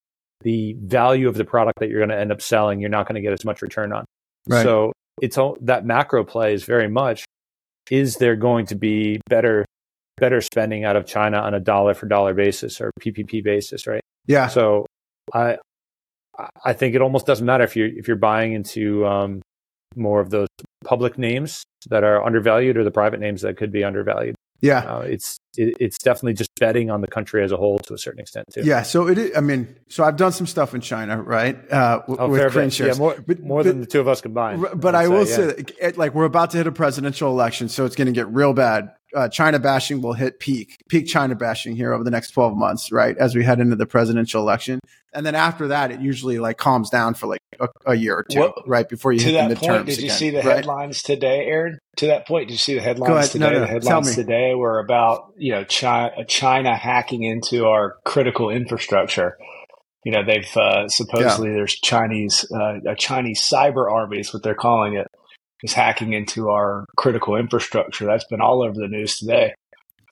the 0.43 0.75
value 0.81 1.29
of 1.29 1.35
the 1.35 1.44
product 1.44 1.81
that 1.81 1.88
you're 1.88 1.99
going 1.99 2.11
to 2.11 2.19
end 2.19 2.31
up 2.31 2.43
selling 2.43 2.79
you're 2.79 2.91
not 2.91 3.09
going 3.09 3.15
to 3.15 3.23
get 3.23 3.33
as 3.33 3.44
much 3.44 3.62
return 3.62 3.93
on. 3.93 4.05
Right. 4.49 4.62
So 4.62 4.93
it's 5.21 5.38
all 5.38 5.56
that 5.62 5.85
macro 5.85 6.25
play 6.25 6.53
is 6.53 6.65
very 6.65 6.88
much 6.88 7.25
is 7.91 8.17
there 8.17 8.37
going 8.37 8.67
to 8.67 8.75
be 8.75 9.21
better 9.29 9.65
better 10.19 10.41
spending 10.41 10.85
out 10.85 10.97
of 10.97 11.06
China 11.06 11.38
on 11.38 11.55
a 11.55 11.61
dollar 11.61 11.94
for 11.94 12.06
dollar 12.06 12.35
basis 12.35 12.81
or 12.81 12.91
PPP 13.00 13.43
basis, 13.44 13.87
right? 13.87 14.00
Yeah. 14.27 14.49
So 14.49 14.87
I 15.32 15.58
I 16.65 16.72
think 16.72 16.94
it 16.94 17.01
almost 17.01 17.27
doesn't 17.27 17.46
matter 17.46 17.65
if 17.65 17.77
you're 17.77 17.89
if 17.89 18.08
you're 18.08 18.17
buying 18.17 18.53
into 18.53 19.06
um, 19.06 19.43
more 19.94 20.20
of 20.20 20.31
those 20.31 20.49
public 20.84 21.19
names 21.19 21.65
that 21.89 22.05
are 22.05 22.25
undervalued 22.25 22.77
or 22.77 22.84
the 22.84 22.91
private 22.91 23.20
names 23.20 23.43
that 23.43 23.56
could 23.56 23.72
be 23.72 23.84
undervalued. 23.84 24.34
Yeah, 24.60 24.79
uh, 24.81 25.01
it's 25.01 25.39
it, 25.56 25.75
it's 25.79 25.98
definitely 25.98 26.34
just 26.34 26.51
betting 26.58 26.91
on 26.91 27.01
the 27.01 27.06
country 27.06 27.44
as 27.44 27.53
a 27.53 27.56
whole 27.56 27.79
to 27.81 27.94
a 27.94 27.98
certain 27.98 28.20
extent 28.20 28.46
too. 28.53 28.63
Yeah, 28.65 28.82
so 28.82 29.08
it. 29.08 29.19
Is, 29.19 29.36
I 29.36 29.41
mean, 29.41 29.75
so 29.89 30.05
I've 30.05 30.17
done 30.17 30.32
some 30.32 30.46
stuff 30.46 30.75
in 30.75 30.81
China, 30.81 31.20
right? 31.20 31.56
Uh, 31.70 32.03
oh, 32.08 32.29
with 32.29 32.41
KraneShares, 32.53 32.86
yeah, 32.86 32.94
more, 32.94 33.17
but, 33.27 33.41
more 33.41 33.63
but, 33.63 33.69
than 33.69 33.81
the 33.81 33.86
two 33.86 34.01
of 34.01 34.08
us 34.08 34.20
combined. 34.20 34.67
But 34.75 34.94
I 34.94 35.08
will 35.08 35.27
say, 35.27 35.55
yeah. 35.58 35.91
say, 35.91 35.93
like 35.93 36.15
we're 36.15 36.25
about 36.25 36.51
to 36.53 36.56
hit 36.56 36.67
a 36.67 36.72
presidential 36.72 37.31
election, 37.31 37.69
so 37.69 37.84
it's 37.84 37.96
going 37.96 38.06
to 38.06 38.13
get 38.13 38.29
real 38.29 38.55
bad 38.55 38.95
uh, 39.15 39.29
China 39.29 39.58
bashing 39.58 40.03
will 40.03 40.13
hit 40.13 40.41
peak, 40.41 40.77
peak 40.89 41.06
China 41.06 41.34
bashing 41.34 41.77
here 41.77 41.93
over 41.93 42.05
the 42.05 42.10
next 42.10 42.31
12 42.31 42.56
months, 42.56 42.91
right? 42.91 43.17
As 43.19 43.34
we 43.34 43.44
head 43.44 43.60
into 43.60 43.77
the 43.77 43.86
presidential 43.86 44.43
election. 44.43 44.81
And 45.15 45.25
then 45.25 45.34
after 45.34 45.69
that, 45.69 45.91
it 45.91 46.01
usually 46.01 46.39
like 46.39 46.58
calms 46.58 46.91
down 46.91 47.15
for 47.15 47.27
like 47.27 47.41
a, 47.60 47.69
a 47.86 47.94
year 47.94 48.17
or 48.17 48.25
two, 48.25 48.41
well, 48.41 48.55
right? 48.67 48.89
Before 48.89 49.13
you 49.13 49.20
to 49.20 49.25
hit 49.27 49.32
that 49.32 49.48
the 49.48 49.55
midterms. 49.55 49.69
Point, 49.69 49.86
did 49.86 49.98
you 49.98 50.05
again, 50.06 50.17
see 50.17 50.31
the 50.31 50.39
right? 50.39 50.56
headlines 50.56 51.03
today, 51.03 51.46
Aaron? 51.46 51.79
To 51.96 52.08
that 52.08 52.27
point, 52.27 52.48
did 52.48 52.55
you 52.55 52.58
see 52.58 52.75
the 52.75 52.82
headlines 52.82 53.31
today? 53.31 53.46
No, 53.46 53.53
no, 53.53 53.60
the 53.60 53.67
headlines 53.67 54.15
today 54.15 54.55
were 54.55 54.79
about, 54.79 55.32
you 55.39 55.53
know, 55.53 55.65
China, 55.65 56.25
China 56.27 56.77
hacking 56.77 57.22
into 57.22 57.67
our 57.67 57.96
critical 58.05 58.51
infrastructure 58.51 59.39
you 60.05 60.13
know 60.13 60.25
they've 60.25 60.56
uh, 60.56 60.89
supposedly 60.89 61.48
yeah. 61.48 61.55
there's 61.56 61.75
Chinese 61.75 62.46
uh, 62.55 62.79
a 62.86 62.94
Chinese 62.94 63.41
cyber 63.41 63.91
army 63.91 64.20
is 64.20 64.32
what 64.32 64.44
they're 64.44 64.55
calling 64.55 64.94
it 64.94 65.10
is 65.63 65.72
hacking 65.72 66.13
into 66.13 66.51
our 66.51 66.84
critical 66.96 67.36
infrastructure. 67.36 68.06
That's 68.06 68.25
been 68.25 68.41
all 68.41 68.63
over 68.63 68.75
the 68.75 68.89
news 68.89 69.19
today. 69.19 69.55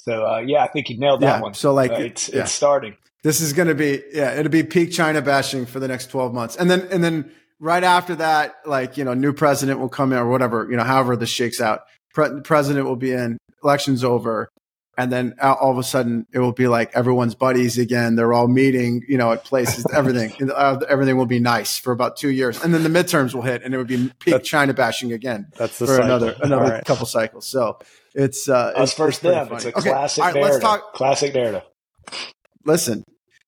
So 0.01 0.27
uh, 0.27 0.39
yeah, 0.39 0.63
I 0.63 0.69
think 0.69 0.91
you 0.91 0.99
nailed 0.99 1.21
that 1.21 1.37
yeah, 1.37 1.41
one. 1.41 1.55
So 1.55 1.73
like 1.73 1.93
uh, 1.93 1.95
it's 1.95 2.29
yeah. 2.29 2.43
it's 2.43 2.53
starting. 2.53 2.97
This 3.23 3.41
is 3.41 3.53
going 3.53 3.69
to 3.69 3.75
be 3.75 4.03
yeah, 4.13 4.35
it'll 4.35 4.53
be 4.53 4.63
peak 4.63 4.93
China 4.93 5.23
bashing 5.23 5.67
for 5.67 5.81
the 5.81 5.89
next 5.89 6.11
twelve 6.11 6.35
months, 6.35 6.57
and 6.57 6.71
then 6.71 6.87
and 6.91 7.03
then 7.03 7.33
right 7.59 7.85
after 7.85 8.15
that, 8.17 8.57
like 8.67 8.97
you 8.97 9.05
know, 9.05 9.15
new 9.15 9.33
president 9.33 9.81
will 9.81 9.89
come 9.89 10.13
in 10.13 10.19
or 10.19 10.29
whatever 10.29 10.67
you 10.71 10.77
know, 10.77 10.85
however 10.85 11.17
this 11.17 11.31
shakes 11.31 11.61
out. 11.61 11.83
Pre- 12.13 12.43
president 12.43 12.87
will 12.87 12.97
be 12.97 13.13
in, 13.13 13.39
elections 13.63 14.05
over, 14.05 14.49
and 14.97 15.11
then 15.11 15.35
all 15.41 15.71
of 15.71 15.79
a 15.79 15.83
sudden 15.83 16.27
it 16.33 16.39
will 16.39 16.53
be 16.53 16.69
like 16.69 16.95
everyone's 16.95 17.35
buddies 17.35 17.79
again. 17.79 18.17
They're 18.17 18.33
all 18.33 18.49
meeting, 18.49 19.05
you 19.09 19.19
know, 19.19 19.33
at 19.33 19.45
places. 19.45 19.87
everything, 19.95 20.51
uh, 20.51 20.81
everything 20.89 21.17
will 21.17 21.27
be 21.27 21.41
nice 21.41 21.79
for 21.79 21.93
about 21.93 22.17
two 22.17 22.31
years, 22.31 22.63
and 22.63 22.73
then 22.75 22.83
the 22.83 22.89
midterms 22.89 23.35
will 23.35 23.43
hit, 23.43 23.63
and 23.63 23.75
it 23.75 23.79
would 23.79 23.87
be 23.87 24.11
peak 24.19 24.33
that's, 24.33 24.49
China 24.49 24.75
bashing 24.75 25.13
again. 25.13 25.49
That's 25.57 25.79
the 25.79 25.87
for 25.87 25.97
cycle. 25.97 26.05
another 26.07 26.37
another 26.43 26.71
right. 26.73 26.85
couple 26.85 27.07
cycles. 27.07 27.47
So 27.47 27.79
it's 28.15 28.49
uh, 28.49 28.73
it's 28.77 28.93
first 28.93 29.23
them. 29.23 29.49
It's 29.53 29.65
a 29.65 29.77
okay. 29.77 29.91
classic 29.91 30.25
right, 30.25 30.35
narrative. 30.35 30.53
Let's 30.53 30.65
talk 30.65 30.95
classic 30.95 31.35
narrative. 31.35 31.63
listen, 32.65 33.05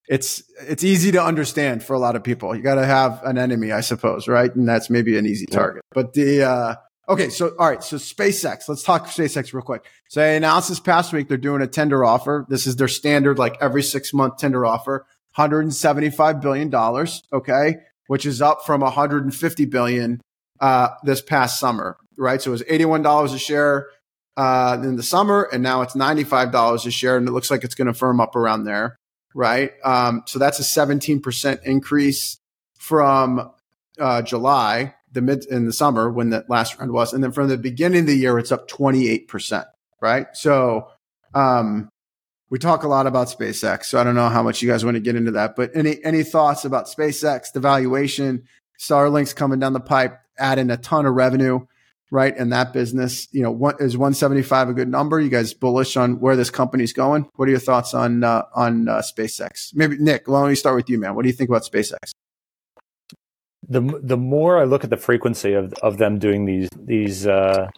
it's 0.09 0.43
it's 0.61 0.85
easy 0.85 1.12
to 1.12 1.23
understand 1.23 1.83
for 1.83 1.95
a 1.95 1.99
lot 1.99 2.17
of 2.17 2.23
people. 2.23 2.55
You 2.55 2.62
got 2.62 2.76
to 2.76 2.87
have 2.87 3.23
an 3.25 3.38
enemy, 3.38 3.73
I 3.73 3.81
suppose, 3.81 4.29
right? 4.29 4.55
And 4.55 4.69
that's 4.69 4.91
maybe 4.91 5.19
an 5.19 5.26
easy 5.26 5.47
target. 5.47 5.83
But 5.93 6.12
the 6.15 6.43
uh, 6.43 6.75
okay, 7.09 7.29
so 7.29 7.55
all 7.59 7.69
right, 7.69 7.83
so 7.83 7.97
SpaceX. 7.97 8.69
Let's 8.69 8.83
talk 8.83 9.07
SpaceX 9.07 9.53
real 9.53 9.63
quick. 9.63 9.85
So 10.09 10.21
they 10.21 10.37
announced 10.37 10.69
this 10.69 10.81
past 10.81 11.13
week 11.13 11.29
they're 11.29 11.37
doing 11.37 11.63
a 11.63 11.67
tender 11.67 12.05
offer. 12.05 12.47
This 12.49 12.67
is 12.67 12.77
their 12.77 12.89
standard, 12.89 13.39
like 13.39 13.57
every 13.61 13.83
six 13.83 14.13
month 14.13 14.39
tender 14.39 14.65
offer, 14.65 15.07
175 15.35 16.41
billion 16.41 16.71
dollars. 16.71 17.23
Okay, 17.33 17.77
which 18.07 18.27
is 18.27 18.43
up 18.43 18.65
from 18.67 18.81
150 18.81 19.65
billion 19.67 20.21
uh, 20.61 20.89
this 21.05 21.21
past 21.21 21.59
summer, 21.61 21.97
right? 22.17 22.41
So 22.41 22.51
it 22.51 22.53
was 22.53 22.65
81 22.69 23.03
dollars 23.03 23.33
a 23.33 23.39
share 23.39 23.89
uh, 24.37 24.79
in 24.83 24.97
the 24.97 25.03
summer, 25.03 25.49
and 25.53 25.63
now 25.63 25.83
it's 25.83 25.95
95 25.95 26.53
dollars 26.53 26.87
a 26.87 26.91
share, 26.91 27.17
and 27.17 27.29
it 27.29 27.33
looks 27.33 27.51
like 27.51 27.65
it's 27.65 27.75
going 27.75 27.87
to 27.89 27.95
firm 27.95 28.21
up 28.21 28.37
around 28.37 28.65
there 28.65 28.99
right? 29.37 29.73
Um, 29.85 30.23
so 30.27 30.39
that's 30.39 30.59
a 30.59 30.63
17% 30.63 31.63
increase 31.65 32.39
from 32.79 33.53
uh, 34.01 34.23
July, 34.23 34.95
the 35.17 35.23
mid 35.23 35.45
in 35.47 35.67
the 35.67 35.73
summer 35.73 36.09
when 36.11 36.31
the 36.31 36.45
last 36.49 36.79
round 36.79 36.93
was, 36.93 37.13
and 37.13 37.25
then 37.25 37.33
from 37.33 37.49
the 37.49 37.59
beginning 37.59 38.01
of 38.01 38.07
the 38.07 38.15
year, 38.15 38.39
it's 38.39 38.53
up 38.53 38.69
28%, 38.69 39.65
right? 40.01 40.27
So 40.35 40.89
um, 41.35 41.89
we 42.51 42.61
talk 42.61 42.85
a 42.85 42.89
lot 42.89 43.09
about 43.09 43.27
SpaceX, 43.27 43.87
so 43.87 43.99
I 43.99 44.05
don't 44.05 44.15
know 44.15 44.29
how 44.29 44.43
much 44.43 44.63
you 44.63 44.71
guys 44.71 44.85
want 44.85 44.95
to 44.95 45.01
get 45.01 45.17
into 45.17 45.33
that, 45.33 45.57
but 45.57 45.71
any 45.75 46.03
any 46.05 46.23
thoughts 46.23 46.65
about 46.65 46.87
SpaceX, 46.87 47.53
the 47.53 47.61
valuation, 47.61 48.45
Starlink's 48.79 49.33
coming 49.33 49.59
down 49.59 49.73
the 49.73 49.81
pipe, 49.81 50.21
adding 50.39 50.71
a 50.71 50.77
ton 50.77 51.07
of 51.07 51.15
revenue 51.15 51.67
right? 52.11 52.37
And 52.37 52.53
that 52.53 52.73
business, 52.73 53.29
you 53.33 53.43
know, 53.43 53.51
what 53.51 53.81
is 53.81 53.97
175 53.97 54.69
a 54.69 54.75
good 54.75 54.89
number? 54.89 55.21
You 55.21 55.29
guys 55.29 55.55
bullish 55.55 55.97
on 55.97 56.21
where 56.21 56.37
this 56.37 56.51
company's 56.51 56.93
going? 56.93 57.29
What 57.35 57.49
are 57.49 57.51
your 57.51 57.61
thoughts 57.61 57.95
on 57.95 58.23
uh, 58.25 58.43
on 58.55 58.89
uh, 58.89 58.99
SpaceX? 58.99 59.75
Maybe 59.75 59.99
Nick, 59.99 60.29
why 60.29 60.41
don't 60.41 60.49
we 60.49 60.55
start 60.55 60.77
with 60.77 60.89
you, 60.89 60.99
man? 60.99 61.15
What 61.15 61.23
do 61.23 61.29
you 61.29 61.35
think 61.35 61.51
about 61.51 61.63
SpaceX? 61.63 62.13
The 63.69 64.01
the 64.03 64.17
more 64.17 64.59
I 64.59 64.65
look 64.65 64.85
at 64.85 64.91
the 64.91 64.97
frequency 64.97 65.53
of 65.53 65.73
of 65.75 65.99
them 65.99 66.19
doing 66.19 66.45
these 66.45 66.69
these 66.77 67.27
uh, 67.27 67.69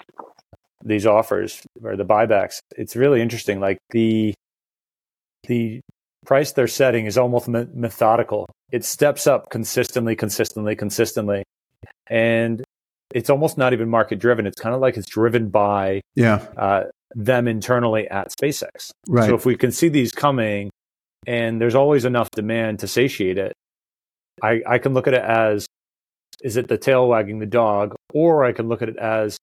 these 0.84 1.06
offers 1.06 1.62
or 1.82 1.96
the 1.96 2.04
buybacks, 2.04 2.58
it's 2.76 2.94
really 2.94 3.22
interesting. 3.22 3.60
Like 3.60 3.78
the 3.90 4.34
the 5.46 5.80
price 6.26 6.52
they're 6.52 6.66
setting 6.66 7.06
is 7.06 7.16
almost 7.16 7.48
me- 7.48 7.66
methodical. 7.72 8.46
It 8.70 8.84
steps 8.84 9.26
up 9.26 9.48
consistently, 9.50 10.14
consistently, 10.14 10.76
consistently, 10.76 11.42
and 12.08 12.62
it's 13.14 13.30
almost 13.30 13.56
not 13.56 13.72
even 13.72 13.88
market 13.88 14.18
driven. 14.18 14.46
It's 14.46 14.60
kind 14.60 14.74
of 14.74 14.80
like 14.82 14.96
it's 14.98 15.08
driven 15.08 15.48
by 15.48 16.02
yeah 16.14 16.44
uh, 16.56 16.84
them 17.14 17.48
internally 17.48 18.08
at 18.08 18.30
SpaceX. 18.30 18.90
Right. 19.08 19.28
So 19.28 19.34
if 19.34 19.46
we 19.46 19.56
can 19.56 19.72
see 19.72 19.88
these 19.88 20.12
coming, 20.12 20.70
and 21.26 21.60
there's 21.60 21.74
always 21.74 22.04
enough 22.04 22.30
demand 22.30 22.80
to 22.80 22.88
satiate 22.88 23.38
it, 23.38 23.54
I, 24.42 24.62
I 24.66 24.78
can 24.78 24.94
look 24.94 25.06
at 25.06 25.14
it 25.14 25.22
as 25.22 25.66
is 26.42 26.56
it 26.56 26.68
the 26.68 26.78
tail 26.78 27.08
wagging 27.08 27.38
the 27.38 27.46
dog, 27.46 27.94
or 28.12 28.44
I 28.44 28.52
can 28.52 28.68
look 28.68 28.82
at 28.82 28.88
it 28.88 28.96
as 28.96 29.38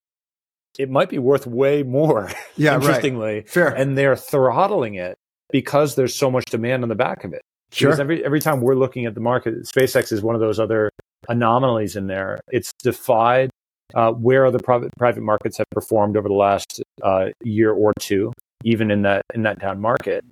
it 0.78 0.90
might 0.90 1.10
be 1.10 1.20
worth 1.20 1.48
way 1.48 1.84
more. 1.84 2.32
Yeah, 2.58 2.75
interestingly, 2.75 3.36
right. 3.36 3.50
fair. 3.50 3.68
And 3.68 3.98
they're 3.98 4.16
throttling 4.16 4.96
it 4.96 5.18
because 5.52 5.96
there's 5.96 6.16
so 6.16 6.32
much 6.32 6.46
demand 6.46 6.84
on 6.84 6.90
the 6.90 6.96
back 6.96 7.25
of 7.25 7.34
it. 7.34 7.42
Sure. 7.74 7.90
Because 7.90 8.00
every 8.00 8.24
every 8.24 8.40
time 8.40 8.62
we're 8.62 8.75
looking 8.75 9.06
at 9.06 9.14
the 9.14 9.20
market, 9.20 9.56
SpaceX 9.66 10.14
is 10.14 10.22
one 10.22 10.36
of 10.36 10.42
those 10.42 10.58
other 10.58 10.90
anomalies 11.28 11.98
in 11.98 12.08
there. 12.08 12.40
It's 12.50 12.72
defied 12.82 13.50
uh, 13.94 14.12
where 14.12 14.46
other 14.46 14.60
private 14.60 14.92
private 14.98 15.22
markets 15.22 15.58
have 15.58 15.70
performed 15.72 16.16
over 16.16 16.30
the 16.30 16.34
last 16.34 16.82
uh, 17.04 17.25
year 17.44 17.74
or 17.74 17.92
two, 18.00 18.32
even 18.64 18.90
in 18.90 19.02
that 19.02 19.24
in 19.34 19.44
that 19.44 19.60
down 19.60 19.82
market. 19.82 20.24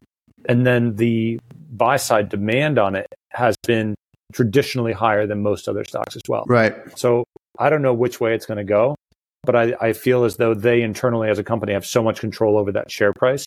And 0.48 0.66
then 0.66 0.96
the 0.96 1.40
buy 1.72 1.98
side 1.98 2.30
demand 2.30 2.80
on 2.80 2.96
it 2.96 3.08
has 3.32 3.58
been 3.68 3.96
traditionally 4.34 4.94
higher 4.94 5.26
than 5.28 5.42
most 5.42 5.68
other 5.68 5.84
stocks 5.84 6.16
as 6.16 6.22
well. 6.28 6.44
Right. 6.48 6.76
So 6.98 7.26
I 7.60 7.70
don't 7.70 7.82
know 7.82 7.94
which 7.94 8.20
way 8.20 8.34
it's 8.34 8.46
going 8.46 8.58
to 8.58 8.64
go, 8.64 8.96
but 9.44 9.56
I, 9.56 9.76
I, 9.80 9.94
feel 9.94 10.24
as 10.24 10.38
though 10.38 10.54
they 10.54 10.82
internally 10.82 11.30
as 11.30 11.40
a 11.40 11.44
company 11.44 11.74
have 11.74 11.86
so 11.86 12.02
much 12.02 12.20
control 12.20 12.58
over 12.58 12.72
that 12.72 12.92
share 12.92 13.14
price 13.14 13.46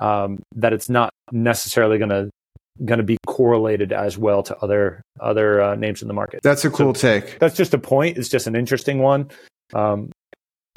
um, 0.00 0.42
that 0.54 0.72
it's 0.72 0.88
not 0.88 1.10
necessarily 1.32 1.98
going 1.98 2.10
to 2.10 2.30
going 2.84 2.98
to 2.98 3.04
be 3.04 3.16
correlated 3.26 3.92
as 3.92 4.16
well 4.16 4.42
to 4.44 4.56
other 4.58 5.02
other 5.20 5.60
uh, 5.60 5.74
names 5.74 6.02
in 6.02 6.08
the 6.08 6.14
market. 6.14 6.40
That's 6.42 6.64
a 6.64 6.70
cool 6.70 6.94
so 6.94 7.20
take. 7.20 7.38
That's 7.38 7.56
just 7.56 7.74
a 7.74 7.78
point. 7.78 8.18
It's 8.18 8.28
just 8.28 8.46
an 8.46 8.54
interesting 8.54 9.00
one. 9.00 9.30
Um, 9.74 10.12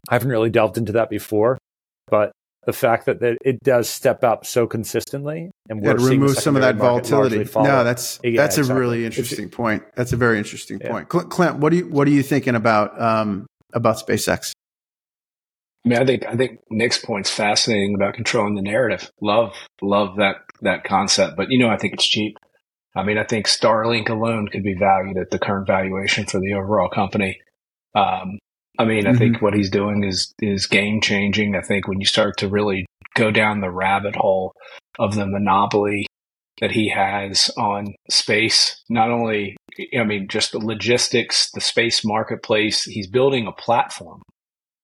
I 0.09 0.15
haven't 0.15 0.29
really 0.29 0.49
delved 0.49 0.77
into 0.77 0.93
that 0.93 1.09
before, 1.09 1.59
but 2.07 2.31
the 2.65 2.73
fact 2.73 3.05
that, 3.07 3.19
that 3.21 3.37
it 3.43 3.59
does 3.63 3.89
step 3.89 4.23
up 4.23 4.45
so 4.45 4.67
consistently 4.67 5.49
and 5.69 5.81
we're 5.81 5.97
yeah, 5.99 6.09
remove 6.09 6.37
some 6.37 6.55
of 6.55 6.61
that 6.61 6.75
volatility. 6.75 7.37
No, 7.55 7.83
that's 7.83 8.19
yeah, 8.23 8.37
that's 8.37 8.57
exactly. 8.57 8.77
a 8.77 8.79
really 8.79 9.05
interesting 9.05 9.45
it's, 9.45 9.55
point. 9.55 9.83
That's 9.95 10.13
a 10.13 10.17
very 10.17 10.37
interesting 10.37 10.79
yeah. 10.79 10.91
point. 10.91 11.09
Clint, 11.09 11.57
what 11.57 11.71
do 11.71 11.77
you 11.77 11.87
what 11.87 12.07
are 12.07 12.11
you 12.11 12.23
thinking 12.23 12.55
about 12.55 12.99
um, 13.01 13.47
about 13.73 13.97
SpaceX? 13.97 14.51
I 15.85 15.89
mean, 15.89 15.99
I 15.99 16.05
think 16.05 16.25
I 16.27 16.35
think 16.35 16.59
Nick's 16.69 17.03
point's 17.03 17.31
fascinating 17.31 17.95
about 17.95 18.13
controlling 18.13 18.55
the 18.55 18.61
narrative. 18.61 19.09
Love 19.21 19.55
love 19.81 20.17
that 20.17 20.35
that 20.61 20.83
concept, 20.83 21.35
but 21.35 21.47
you 21.49 21.57
know, 21.57 21.69
I 21.69 21.77
think 21.77 21.93
it's 21.93 22.05
cheap. 22.05 22.37
I 22.95 23.03
mean, 23.03 23.17
I 23.17 23.23
think 23.23 23.47
Starlink 23.47 24.09
alone 24.09 24.49
could 24.49 24.63
be 24.63 24.75
valued 24.75 25.17
at 25.17 25.31
the 25.31 25.39
current 25.39 25.65
valuation 25.65 26.25
for 26.25 26.39
the 26.39 26.53
overall 26.53 26.89
company. 26.89 27.39
Um, 27.95 28.37
I 28.79 28.85
mean, 28.85 29.03
mm-hmm. 29.03 29.15
I 29.15 29.17
think 29.17 29.41
what 29.41 29.53
he's 29.53 29.69
doing 29.69 30.03
is 30.03 30.33
is 30.41 30.65
game 30.65 31.01
changing. 31.01 31.55
I 31.55 31.61
think 31.61 31.87
when 31.87 31.99
you 31.99 32.05
start 32.05 32.37
to 32.37 32.47
really 32.47 32.85
go 33.15 33.31
down 33.31 33.61
the 33.61 33.71
rabbit 33.71 34.15
hole 34.15 34.53
of 34.99 35.15
the 35.15 35.25
monopoly 35.25 36.07
that 36.59 36.71
he 36.71 36.89
has 36.89 37.49
on 37.57 37.87
space, 38.09 38.81
not 38.89 39.09
only 39.09 39.57
I 39.97 40.03
mean 40.03 40.27
just 40.29 40.51
the 40.51 40.59
logistics, 40.59 41.51
the 41.51 41.61
space 41.61 42.05
marketplace, 42.05 42.83
he's 42.83 43.07
building 43.07 43.47
a 43.47 43.51
platform, 43.51 44.21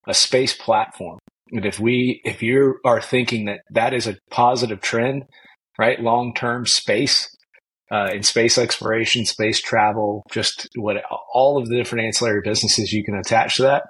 a 0.07 0.13
space 0.13 0.53
platform. 0.53 1.19
And 1.51 1.65
if 1.65 1.79
we 1.79 2.21
if 2.25 2.43
you 2.43 2.79
are 2.85 3.01
thinking 3.01 3.45
that 3.45 3.61
that 3.71 3.93
is 3.93 4.07
a 4.07 4.17
positive 4.29 4.81
trend, 4.81 5.23
right? 5.79 5.99
Long 5.99 6.33
term 6.33 6.65
space 6.65 7.29
uh, 7.91 8.09
in 8.13 8.23
space 8.23 8.57
exploration, 8.57 9.25
space 9.25 9.61
travel, 9.61 10.23
just 10.31 10.67
what 10.75 10.97
all 11.33 11.57
of 11.57 11.67
the 11.67 11.75
different 11.75 12.05
ancillary 12.05 12.41
businesses 12.43 12.91
you 12.91 13.03
can 13.03 13.15
attach 13.15 13.57
to 13.57 13.63
that. 13.63 13.83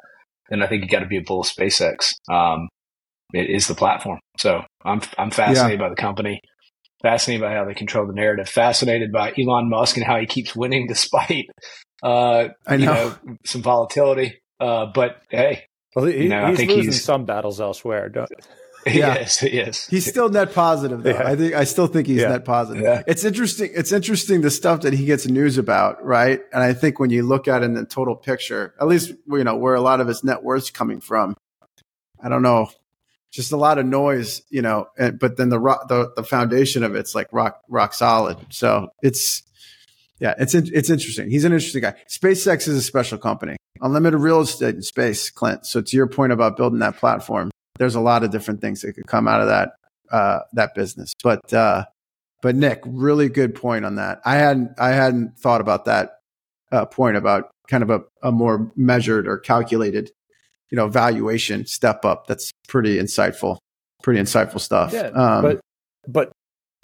And 0.50 0.63
I 0.63 0.68
think 0.68 0.84
you 0.84 0.89
got 0.89 1.00
to 1.00 1.08
be 1.08 1.18
a 1.18 1.22
bull 1.22 1.42
of 1.42 1.48
SpaceX. 1.48 2.13
Um, 2.30 2.70
it 3.34 3.50
is 3.50 3.68
the 3.68 3.75
platform. 3.75 4.20
So 4.38 4.62
I'm 4.86 5.01
I'm 5.18 5.32
fascinated 5.32 5.80
yeah. 5.80 5.86
by 5.86 5.89
the 5.89 6.01
company, 6.01 6.39
fascinated 7.01 7.42
by 7.42 7.54
how 7.54 7.66
they 7.66 7.74
control 7.74 8.08
the 8.08 8.13
narrative, 8.13 8.48
fascinated 8.48 9.12
by 9.12 9.34
Elon 9.38 9.70
Musk 9.70 9.98
and 9.98 10.06
how 10.06 10.20
he 10.20 10.25
keeps 10.25 10.56
winning 10.56 10.88
despite 10.89 11.48
uh, 12.04 12.50
I 12.66 12.77
know. 12.77 12.77
You 12.77 12.86
know 12.86 13.38
some 13.46 13.62
volatility. 13.62 14.39
Uh, 14.60 14.88
but 14.94 15.18
hey, 15.30 15.66
well, 15.96 16.06
he, 16.06 16.24
you 16.24 16.30
know, 16.30 16.48
he's 16.48 16.54
I 16.54 16.58
think 16.58 16.70
losing 16.70 16.86
he's, 16.86 17.04
some 17.04 17.25
battles 17.25 17.60
elsewhere. 17.60 18.10
Don't, 18.10 18.30
Yeah. 18.88 19.08
Yes, 19.17 19.44
yes. 19.44 19.88
He's 19.88 20.06
still 20.06 20.29
net 20.29 20.53
positive 20.53 21.03
though. 21.03 21.12
Yeah. 21.12 21.27
I 21.27 21.36
think 21.36 21.53
I 21.53 21.63
still 21.63 21.88
think 21.88 22.08
he's 22.08 22.22
yeah. 22.22 22.29
net 22.29 22.46
positive. 22.46 22.84
Yeah. 22.84 23.03
It's 23.08 23.24
interesting. 23.24 23.72
It's 23.74 23.91
interesting 23.91 24.41
the 24.41 24.51
stuff 24.51 24.82
that 24.82 24.94
he 24.94 25.06
gets 25.06 25.27
news 25.27 25.58
about, 25.58 26.03
right? 26.03 26.41
And 26.53 26.62
I 26.63 26.74
think 26.74 27.00
when 27.00 27.10
you 27.10 27.24
look 27.24 27.48
at 27.48 27.62
it 27.62 27.65
in 27.65 27.74
the 27.74 27.86
total 27.86 28.15
picture, 28.15 28.74
at 28.79 28.88
least 28.88 29.13
you 29.27 29.44
know 29.44 29.56
where 29.56 29.75
a 29.75 29.82
lot 29.82 30.01
of 30.01 30.08
his 30.08 30.24
net 30.24 30.44
worth's 30.44 30.70
coming 30.72 31.01
from. 31.01 31.36
I 32.22 32.29
don't 32.29 32.41
know, 32.41 32.70
just 33.32 33.51
a 33.51 33.58
lot 33.58 33.77
of 33.77 33.86
noise, 33.86 34.41
you 34.50 34.62
know. 34.62 34.88
And, 34.98 35.20
but 35.20 35.38
then 35.38 35.50
the 35.50 35.60
rock, 35.60 35.88
the 35.88 36.12
the 36.15 36.24
foundation 36.24 36.84
of 36.84 36.96
it's 36.96 37.13
like 37.13 37.27
rock 37.32 37.62
rock 37.70 37.94
solid. 37.94 38.38
So 38.50 38.89
it's 39.01 39.44
yeah, 40.20 40.34
it's 40.39 40.56
it's 40.56 40.89
interesting. 40.89 41.29
He's 41.29 41.46
an 41.46 41.53
interesting 41.53 41.82
guy. 41.82 41.96
SpaceX 42.10 42.67
is 42.67 42.75
a 42.75 42.82
special 42.82 43.17
company. 43.17 43.58
Unlimited 43.82 44.20
real 44.20 44.41
estate 44.41 44.75
in 44.75 44.82
space, 44.82 45.29
Clint. 45.29 45.65
So 45.65 45.82
to 45.82 45.98
your 45.98 46.08
point 46.08 46.32
about 46.32 46.58
building 46.58 46.79
that 46.79 46.98
platform, 46.98 47.51
there's 47.77 47.96
a 47.96 48.01
lot 48.01 48.24
of 48.24 48.31
different 48.31 48.62
things 48.62 48.81
that 48.81 48.93
could 48.93 49.07
come 49.07 49.27
out 49.27 49.41
of 49.41 49.48
that 49.48 49.72
uh, 50.12 50.39
that 50.53 50.74
business. 50.75 51.13
But 51.24 51.53
uh, 51.53 51.86
but 52.41 52.55
Nick, 52.55 52.81
really 52.86 53.29
good 53.29 53.55
point 53.55 53.86
on 53.86 53.96
that. 53.96 54.19
I 54.25 54.36
hadn't 54.36 54.72
I 54.79 54.89
hadn't 54.89 55.38
thought 55.39 55.62
about 55.62 55.86
that 55.86 56.19
uh, 56.72 56.86
point 56.86 57.17
about 57.17 57.50
kind 57.67 57.84
of 57.84 57.89
a, 57.89 58.01
a 58.24 58.31
more 58.31 58.72
measured 58.75 59.27
or 59.27 59.38
calculated, 59.38 60.12
you 60.69 60.75
know, 60.75 60.88
valuation 60.88 61.65
step 61.65 62.05
up. 62.05 62.27
That's 62.27 62.51
pretty 62.67 62.98
insightful. 62.98 63.57
Pretty 64.03 64.22
insightful 64.22 64.60
stuff. 64.60 64.93
Yeah, 64.93 65.07
um, 65.07 65.41
but 65.41 65.60
but 66.07 66.31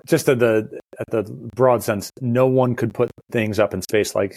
just 0.06 0.28
at 0.28 0.40
the 0.40 0.80
at 1.00 1.06
the 1.10 1.24
broad 1.56 1.84
sense, 1.84 2.12
no 2.22 2.48
one 2.48 2.76
could 2.76 2.94
put 2.94 3.12
things 3.32 3.60
up 3.60 3.74
in 3.74 3.82
space 3.82 4.16
like 4.16 4.36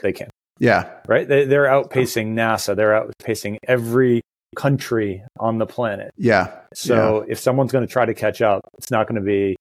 they 0.00 0.12
can. 0.12 0.28
Yeah. 0.58 0.88
Right. 1.08 1.26
They, 1.26 1.44
they're 1.44 1.64
outpacing 1.64 2.34
NASA. 2.34 2.76
They're 2.76 2.92
outpacing 2.92 3.56
every 3.66 4.22
country 4.56 5.22
on 5.38 5.58
the 5.58 5.66
planet. 5.66 6.12
Yeah. 6.16 6.52
So 6.74 7.24
yeah. 7.24 7.32
if 7.32 7.38
someone's 7.38 7.72
going 7.72 7.86
to 7.86 7.92
try 7.92 8.04
to 8.04 8.14
catch 8.14 8.42
up, 8.42 8.62
it's 8.78 8.90
not 8.90 9.06
going 9.06 9.20
to 9.20 9.26
be. 9.26 9.56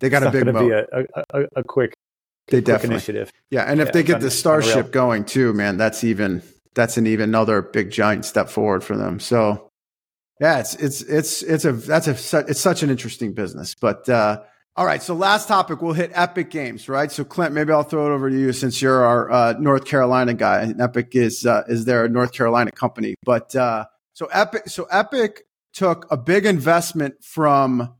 They 0.00 0.08
got 0.08 0.22
a 0.22 0.30
big. 0.30 0.44
Be 0.44 0.70
a, 0.70 0.86
a, 1.34 1.44
a, 1.56 1.64
quick. 1.64 1.94
They 2.46 2.58
quick 2.58 2.64
definitely 2.64 2.96
initiative. 2.96 3.32
Yeah, 3.50 3.64
and 3.64 3.80
if 3.80 3.88
yeah, 3.88 3.92
they 3.92 4.02
get 4.04 4.20
the 4.20 4.30
Starship 4.30 4.92
going 4.92 5.24
too, 5.24 5.52
man, 5.52 5.76
that's 5.76 6.04
even 6.04 6.42
that's 6.74 6.96
an 6.96 7.06
even 7.06 7.30
another 7.30 7.62
big 7.62 7.90
giant 7.90 8.24
step 8.24 8.48
forward 8.48 8.84
for 8.84 8.96
them. 8.96 9.18
So, 9.18 9.68
yeah, 10.40 10.60
it's 10.60 10.74
it's 10.76 11.02
it's 11.02 11.42
it's 11.42 11.64
a 11.64 11.72
that's 11.72 12.06
a 12.06 12.38
it's 12.46 12.60
such 12.60 12.84
an 12.84 12.90
interesting 12.90 13.32
business. 13.32 13.74
But 13.74 14.08
uh, 14.08 14.42
All 14.78 14.86
right. 14.86 15.02
So 15.02 15.12
last 15.12 15.48
topic, 15.48 15.82
we'll 15.82 15.92
hit 15.92 16.12
Epic 16.14 16.50
Games, 16.50 16.88
right? 16.88 17.10
So 17.10 17.24
Clint, 17.24 17.52
maybe 17.52 17.72
I'll 17.72 17.82
throw 17.82 18.06
it 18.06 18.14
over 18.14 18.30
to 18.30 18.38
you 18.38 18.52
since 18.52 18.80
you're 18.80 19.04
our 19.04 19.28
uh, 19.28 19.54
North 19.58 19.84
Carolina 19.84 20.34
guy. 20.34 20.62
And 20.62 20.80
Epic 20.80 21.16
is 21.16 21.44
uh, 21.44 21.64
is 21.66 21.84
their 21.84 22.08
North 22.08 22.32
Carolina 22.32 22.70
company, 22.70 23.16
but 23.24 23.56
uh, 23.56 23.86
so 24.14 24.26
Epic, 24.26 24.68
so 24.68 24.84
Epic 24.84 25.42
took 25.72 26.06
a 26.12 26.16
big 26.16 26.46
investment 26.46 27.16
from 27.24 27.92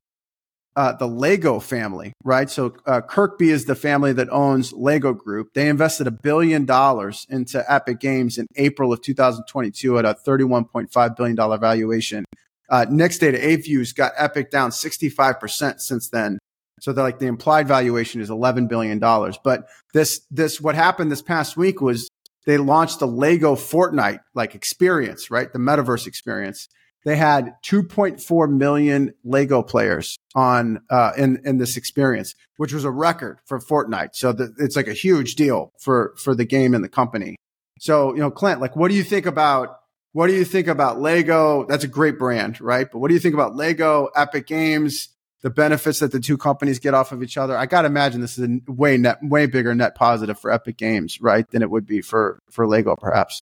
uh, 0.77 0.93
the 0.93 1.09
Lego 1.09 1.59
family, 1.59 2.13
right? 2.23 2.49
So 2.49 2.77
uh, 2.87 3.01
Kirkbi 3.01 3.49
is 3.49 3.65
the 3.65 3.75
family 3.75 4.13
that 4.13 4.31
owns 4.31 4.73
Lego 4.73 5.13
Group. 5.13 5.55
They 5.55 5.69
invested 5.69 6.07
a 6.07 6.13
billion 6.13 6.65
dollars 6.65 7.27
into 7.29 7.61
Epic 7.69 7.99
Games 7.99 8.39
in 8.39 8.47
April 8.55 8.93
of 8.93 9.03
2022 9.03 9.99
at 9.99 10.05
a 10.05 10.15
31.5 10.15 11.17
billion 11.17 11.35
dollar 11.35 11.59
valuation. 11.59 12.25
Uh, 12.71 12.87
next 12.89 13.19
data, 13.19 13.39
8View's 13.39 13.93
got 13.93 14.13
Epic 14.17 14.53
down 14.53 14.71
65% 14.71 15.81
since 15.81 16.09
then. 16.11 16.39
So 16.81 16.93
they're 16.93 17.05
like 17.05 17.19
the 17.19 17.27
implied 17.27 17.69
valuation 17.69 18.21
is 18.21 18.31
$11 18.31 18.69
billion. 18.69 18.99
But 18.99 19.69
this, 19.93 20.21
this, 20.31 20.61
what 20.61 20.75
happened 20.75 21.11
this 21.11 21.23
past 21.23 21.57
week 21.57 21.81
was 21.81 22.09
they 22.47 22.57
launched 22.57 23.01
the 23.01 23.07
Lego 23.07 23.55
Fortnite 23.55 24.21
like 24.35 24.55
experience, 24.55 25.31
right? 25.31 25.53
The 25.53 25.59
metaverse 25.59 26.07
experience. 26.07 26.69
They 27.05 27.17
had 27.17 27.55
2.4 27.65 28.51
million 28.51 29.15
Lego 29.25 29.63
players 29.63 30.19
on 30.35 30.81
uh, 30.91 31.13
in 31.17 31.41
in 31.45 31.59
this 31.59 31.77
experience, 31.77 32.35
which 32.57 32.73
was 32.73 32.85
a 32.85 32.91
record 32.91 33.39
for 33.47 33.61
Fortnite. 33.61 34.11
So 34.15 34.33
the, 34.33 34.53
it's 34.59 34.77
like 34.77 34.89
a 34.89 34.95
huge 34.95 35.37
deal 35.37 35.73
for 35.79 36.15
for 36.17 36.35
the 36.35 36.45
game 36.45 36.75
and 36.75 36.83
the 36.83 36.89
company. 36.89 37.37
So 37.79 38.15
you 38.15 38.21
know, 38.21 38.31
Clint, 38.31 38.61
like, 38.61 38.77
what 38.77 38.89
do 38.89 38.95
you 38.95 39.05
think 39.05 39.27
about 39.27 39.79
what 40.13 40.27
do 40.27 40.35
you 40.35 40.45
think 40.45 40.67
about 40.67 41.01
Lego? 41.01 41.65
That's 41.67 41.85
a 41.85 41.89
great 41.89 42.19
brand, 42.19 42.61
right? 42.61 42.89
But 42.91 42.99
what 42.99 43.09
do 43.09 43.15
you 43.15 43.21
think 43.21 43.35
about 43.35 43.55
Lego, 43.55 44.09
Epic 44.17 44.47
Games? 44.47 45.11
The 45.43 45.51
benefits 45.51 46.01
that 46.01 46.13
the 46.13 46.21
two 46.21 46.37
companies 46.37 46.79
get 46.79 46.95
off 46.95 47.13
of 47.13 47.23
each 47.23 47.37
other. 47.37 47.57
I 47.57 47.67
got 47.67 47.83
to 47.83 47.87
imagine 47.87 48.21
this 48.21 48.39
is 48.39 48.49
a 48.49 48.73
way 48.73 48.97
net, 48.97 49.19
way 49.23 49.47
bigger 49.47 49.75
net 49.75 49.95
positive 49.95 50.39
for 50.39 50.51
Epic 50.51 50.77
Games, 50.77 51.21
right, 51.21 51.49
than 51.51 51.63
it 51.63 51.71
would 51.71 51.87
be 51.87 52.01
for 52.01 52.41
for 52.51 52.67
Lego, 52.67 52.97
perhaps. 52.97 53.41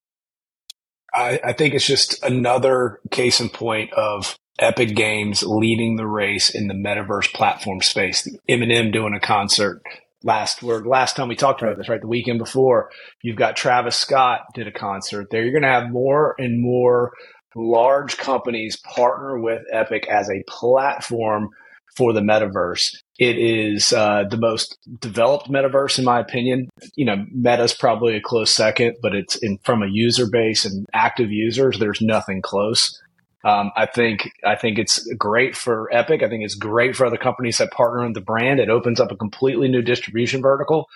I, 1.14 1.40
I 1.42 1.52
think 1.54 1.74
it's 1.74 1.86
just 1.86 2.22
another 2.22 3.00
case 3.10 3.40
in 3.40 3.48
point 3.48 3.92
of 3.94 4.38
Epic 4.58 4.94
Games 4.94 5.42
leading 5.42 5.96
the 5.96 6.06
race 6.06 6.50
in 6.50 6.66
the 6.66 6.74
metaverse 6.74 7.32
platform 7.32 7.80
space. 7.80 8.28
Eminem 8.48 8.92
doing 8.92 9.14
a 9.14 9.20
concert 9.20 9.82
last 10.22 10.62
word 10.62 10.86
last 10.86 11.14
time 11.14 11.28
we 11.28 11.36
talked 11.36 11.62
about 11.62 11.78
this, 11.78 11.88
right? 11.88 12.00
The 12.00 12.08
weekend 12.08 12.38
before, 12.38 12.90
you've 13.22 13.36
got 13.36 13.56
Travis 13.56 13.96
Scott 13.96 14.40
did 14.54 14.66
a 14.66 14.72
concert 14.72 15.28
there. 15.30 15.42
You're 15.42 15.52
going 15.52 15.62
to 15.62 15.68
have 15.68 15.90
more 15.90 16.34
and 16.38 16.60
more 16.60 17.12
large 17.54 18.18
companies 18.18 18.76
partner 18.76 19.38
with 19.40 19.62
Epic 19.72 20.06
as 20.08 20.28
a 20.28 20.42
platform 20.48 21.50
for 21.96 22.12
the 22.12 22.20
metaverse. 22.20 22.94
It 23.18 23.38
is 23.38 23.92
uh, 23.92 24.24
the 24.28 24.36
most 24.36 24.76
developed 25.00 25.48
metaverse, 25.48 25.98
in 25.98 26.04
my 26.04 26.20
opinion. 26.20 26.68
You 26.94 27.06
know, 27.06 27.24
Meta's 27.32 27.72
probably 27.72 28.16
a 28.16 28.20
close 28.20 28.52
second, 28.52 28.96
but 29.02 29.14
it's 29.14 29.36
in 29.36 29.58
from 29.64 29.82
a 29.82 29.88
user 29.90 30.26
base 30.30 30.64
and 30.64 30.86
active 30.92 31.30
users. 31.30 31.78
There's 31.78 32.02
nothing 32.02 32.42
close. 32.42 33.00
Um, 33.44 33.70
I 33.76 33.86
think 33.86 34.30
I 34.44 34.56
think 34.56 34.78
it's 34.78 35.06
great 35.14 35.56
for 35.56 35.88
Epic. 35.92 36.22
I 36.22 36.28
think 36.28 36.44
it's 36.44 36.56
great 36.56 36.96
for 36.96 37.06
other 37.06 37.16
companies 37.16 37.58
that 37.58 37.70
partner 37.70 38.04
with 38.04 38.14
the 38.14 38.20
brand. 38.20 38.60
It 38.60 38.68
opens 38.68 39.00
up 39.00 39.12
a 39.12 39.16
completely 39.16 39.68
new 39.68 39.82
distribution 39.82 40.42
vertical. 40.42 40.86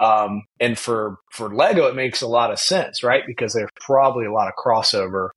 Um, 0.00 0.44
and 0.58 0.78
for 0.78 1.18
for 1.30 1.54
Lego, 1.54 1.86
it 1.86 1.94
makes 1.94 2.22
a 2.22 2.26
lot 2.26 2.50
of 2.50 2.58
sense, 2.58 3.04
right? 3.04 3.22
Because 3.26 3.52
there's 3.52 3.70
probably 3.80 4.24
a 4.24 4.32
lot 4.32 4.48
of 4.48 4.54
crossover 4.54 5.28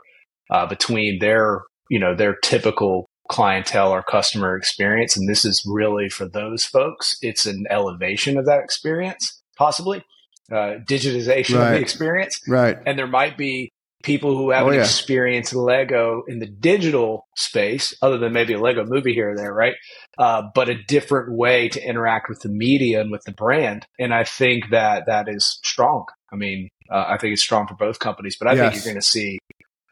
uh, 0.49 0.65
between 0.65 1.19
their 1.19 1.63
you 1.89 1.99
know 1.99 2.15
their 2.15 2.37
typical 2.43 3.09
clientele 3.29 3.91
or 3.91 4.03
customer 4.03 4.55
experience. 4.55 5.17
And 5.17 5.27
this 5.27 5.45
is 5.45 5.63
really 5.65 6.09
for 6.09 6.27
those 6.27 6.65
folks. 6.65 7.17
It's 7.21 7.45
an 7.45 7.65
elevation 7.69 8.37
of 8.37 8.45
that 8.45 8.63
experience, 8.63 9.41
possibly 9.57 10.03
uh, 10.51 10.79
digitization 10.85 11.57
right. 11.57 11.67
of 11.67 11.73
the 11.75 11.81
experience. 11.81 12.39
Right. 12.47 12.77
And 12.85 12.97
there 12.97 13.07
might 13.07 13.37
be 13.37 13.71
people 14.03 14.35
who 14.35 14.51
haven't 14.51 14.73
oh, 14.73 14.75
yeah. 14.75 14.81
experienced 14.81 15.55
Lego 15.55 16.23
in 16.27 16.39
the 16.39 16.45
digital 16.45 17.25
space, 17.37 17.93
other 18.01 18.17
than 18.17 18.33
maybe 18.33 18.53
a 18.53 18.59
Lego 18.59 18.85
movie 18.85 19.13
here 19.13 19.31
or 19.31 19.37
there, 19.37 19.53
right? 19.53 19.75
Uh, 20.17 20.43
but 20.53 20.67
a 20.69 20.83
different 20.83 21.31
way 21.31 21.69
to 21.69 21.81
interact 21.81 22.27
with 22.27 22.41
the 22.41 22.49
media 22.49 22.99
and 22.99 23.11
with 23.11 23.23
the 23.23 23.31
brand. 23.31 23.87
And 23.97 24.13
I 24.13 24.25
think 24.25 24.69
that 24.71 25.05
that 25.07 25.29
is 25.29 25.59
strong. 25.63 26.05
I 26.31 26.35
mean, 26.35 26.69
uh, 26.91 27.05
I 27.07 27.17
think 27.17 27.33
it's 27.33 27.41
strong 27.41 27.65
for 27.65 27.75
both 27.75 27.99
companies, 27.99 28.35
but 28.37 28.49
I 28.49 28.53
yes. 28.53 28.73
think 28.73 28.85
you're 28.85 28.93
going 28.93 29.01
to 29.01 29.07
see 29.07 29.39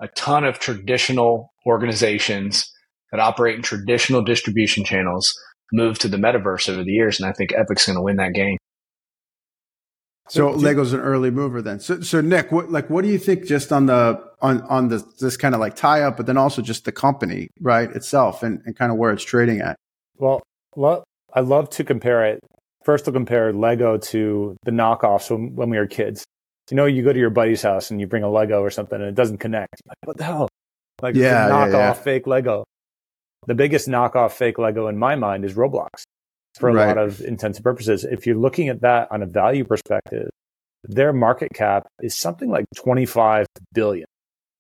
a 0.02 0.10
ton 0.10 0.44
of 0.44 0.60
traditional 0.60 1.54
organizations 1.66 2.70
that 3.12 3.20
operate 3.20 3.56
in 3.56 3.62
traditional 3.62 4.24
distribution 4.24 4.84
channels 4.84 5.34
move 5.74 6.00
to 6.00 6.08
the 6.08 6.18
metaverse 6.18 6.70
over 6.70 6.84
the 6.84 6.92
years, 6.92 7.20
and 7.20 7.30
I 7.30 7.34
think 7.34 7.54
Epic's 7.54 7.86
going 7.86 7.96
to 7.96 8.02
win 8.02 8.18
that 8.18 8.34
game. 8.34 8.58
So 10.30 10.50
Lego's 10.52 10.94
an 10.94 11.02
early 11.02 11.30
mover 11.30 11.62
then. 11.62 11.82
So, 11.82 12.00
so 12.02 12.22
Nick, 12.22 12.54
what, 12.54 12.72
like, 12.72 12.90
what 12.90 13.04
do 13.04 13.10
you 13.10 13.18
think 13.18 13.46
just 13.46 13.74
on 13.74 13.88
the, 13.88 14.24
on, 14.42 14.62
on 14.62 14.88
the, 14.88 15.06
this 15.20 15.36
kind 15.36 15.54
of 15.54 15.60
like 15.60 15.76
tie 15.76 16.04
up, 16.04 16.16
but 16.16 16.26
then 16.26 16.38
also 16.38 16.62
just 16.62 16.86
the 16.86 16.92
company, 16.94 17.50
right, 17.60 17.90
itself 17.92 18.42
and, 18.42 18.62
and 18.66 18.74
kind 18.78 18.94
of 18.94 18.98
where 18.98 19.12
it's 19.12 19.26
trading 19.26 19.60
at? 19.60 19.76
Well, 20.18 20.42
lo- 20.78 21.04
I 21.34 21.42
love 21.42 21.70
to 21.72 21.84
compare 21.84 22.26
it. 22.26 22.40
First, 22.86 23.06
to 23.06 23.12
compare 23.12 23.52
Lego 23.52 23.98
to 23.98 24.56
the 24.64 24.72
knockoffs 24.72 25.30
when, 25.30 25.54
when 25.56 25.70
we 25.70 25.78
were 25.78 25.88
kids. 25.88 26.24
You 26.70 26.78
know, 26.78 26.86
you 26.86 27.04
go 27.04 27.12
to 27.12 27.20
your 27.20 27.30
buddy's 27.30 27.62
house 27.62 27.92
and 27.92 28.00
you 28.00 28.08
bring 28.08 28.24
a 28.24 28.30
Lego 28.30 28.62
or 28.62 28.70
something 28.70 29.00
and 29.00 29.10
it 29.10 29.16
doesn't 29.16 29.40
connect. 29.40 29.82
Like, 29.86 29.98
what 30.06 30.18
the 30.18 30.24
hell? 30.24 30.48
Like, 31.02 31.16
yeah, 31.16 31.50
knockoff 31.50 31.72
yeah, 31.74 31.78
yeah. 31.88 31.94
fake 31.94 32.28
Lego 32.28 32.64
the 33.48 33.56
biggest 33.56 33.88
knockoff 33.88 34.32
fake 34.32 34.58
Lego 34.58 34.88
in 34.88 34.98
my 34.98 35.16
mind 35.16 35.46
is 35.46 35.54
Roblox 35.54 36.04
for 36.58 36.70
a 36.70 36.74
right. 36.74 36.88
lot 36.88 36.98
of 36.98 37.22
intensive 37.22 37.64
purposes. 37.64 38.04
If 38.04 38.26
you're 38.26 38.38
looking 38.38 38.70
at 38.70 38.82
that 38.82 39.08
on 39.12 39.24
a 39.24 39.26
value 39.26 39.64
perspective, 39.64 40.30
their 40.84 41.14
market 41.14 41.50
cap 41.54 41.88
is 42.02 42.18
something 42.18 42.50
like 42.50 42.66
25 42.76 43.48
billion. 43.74 44.06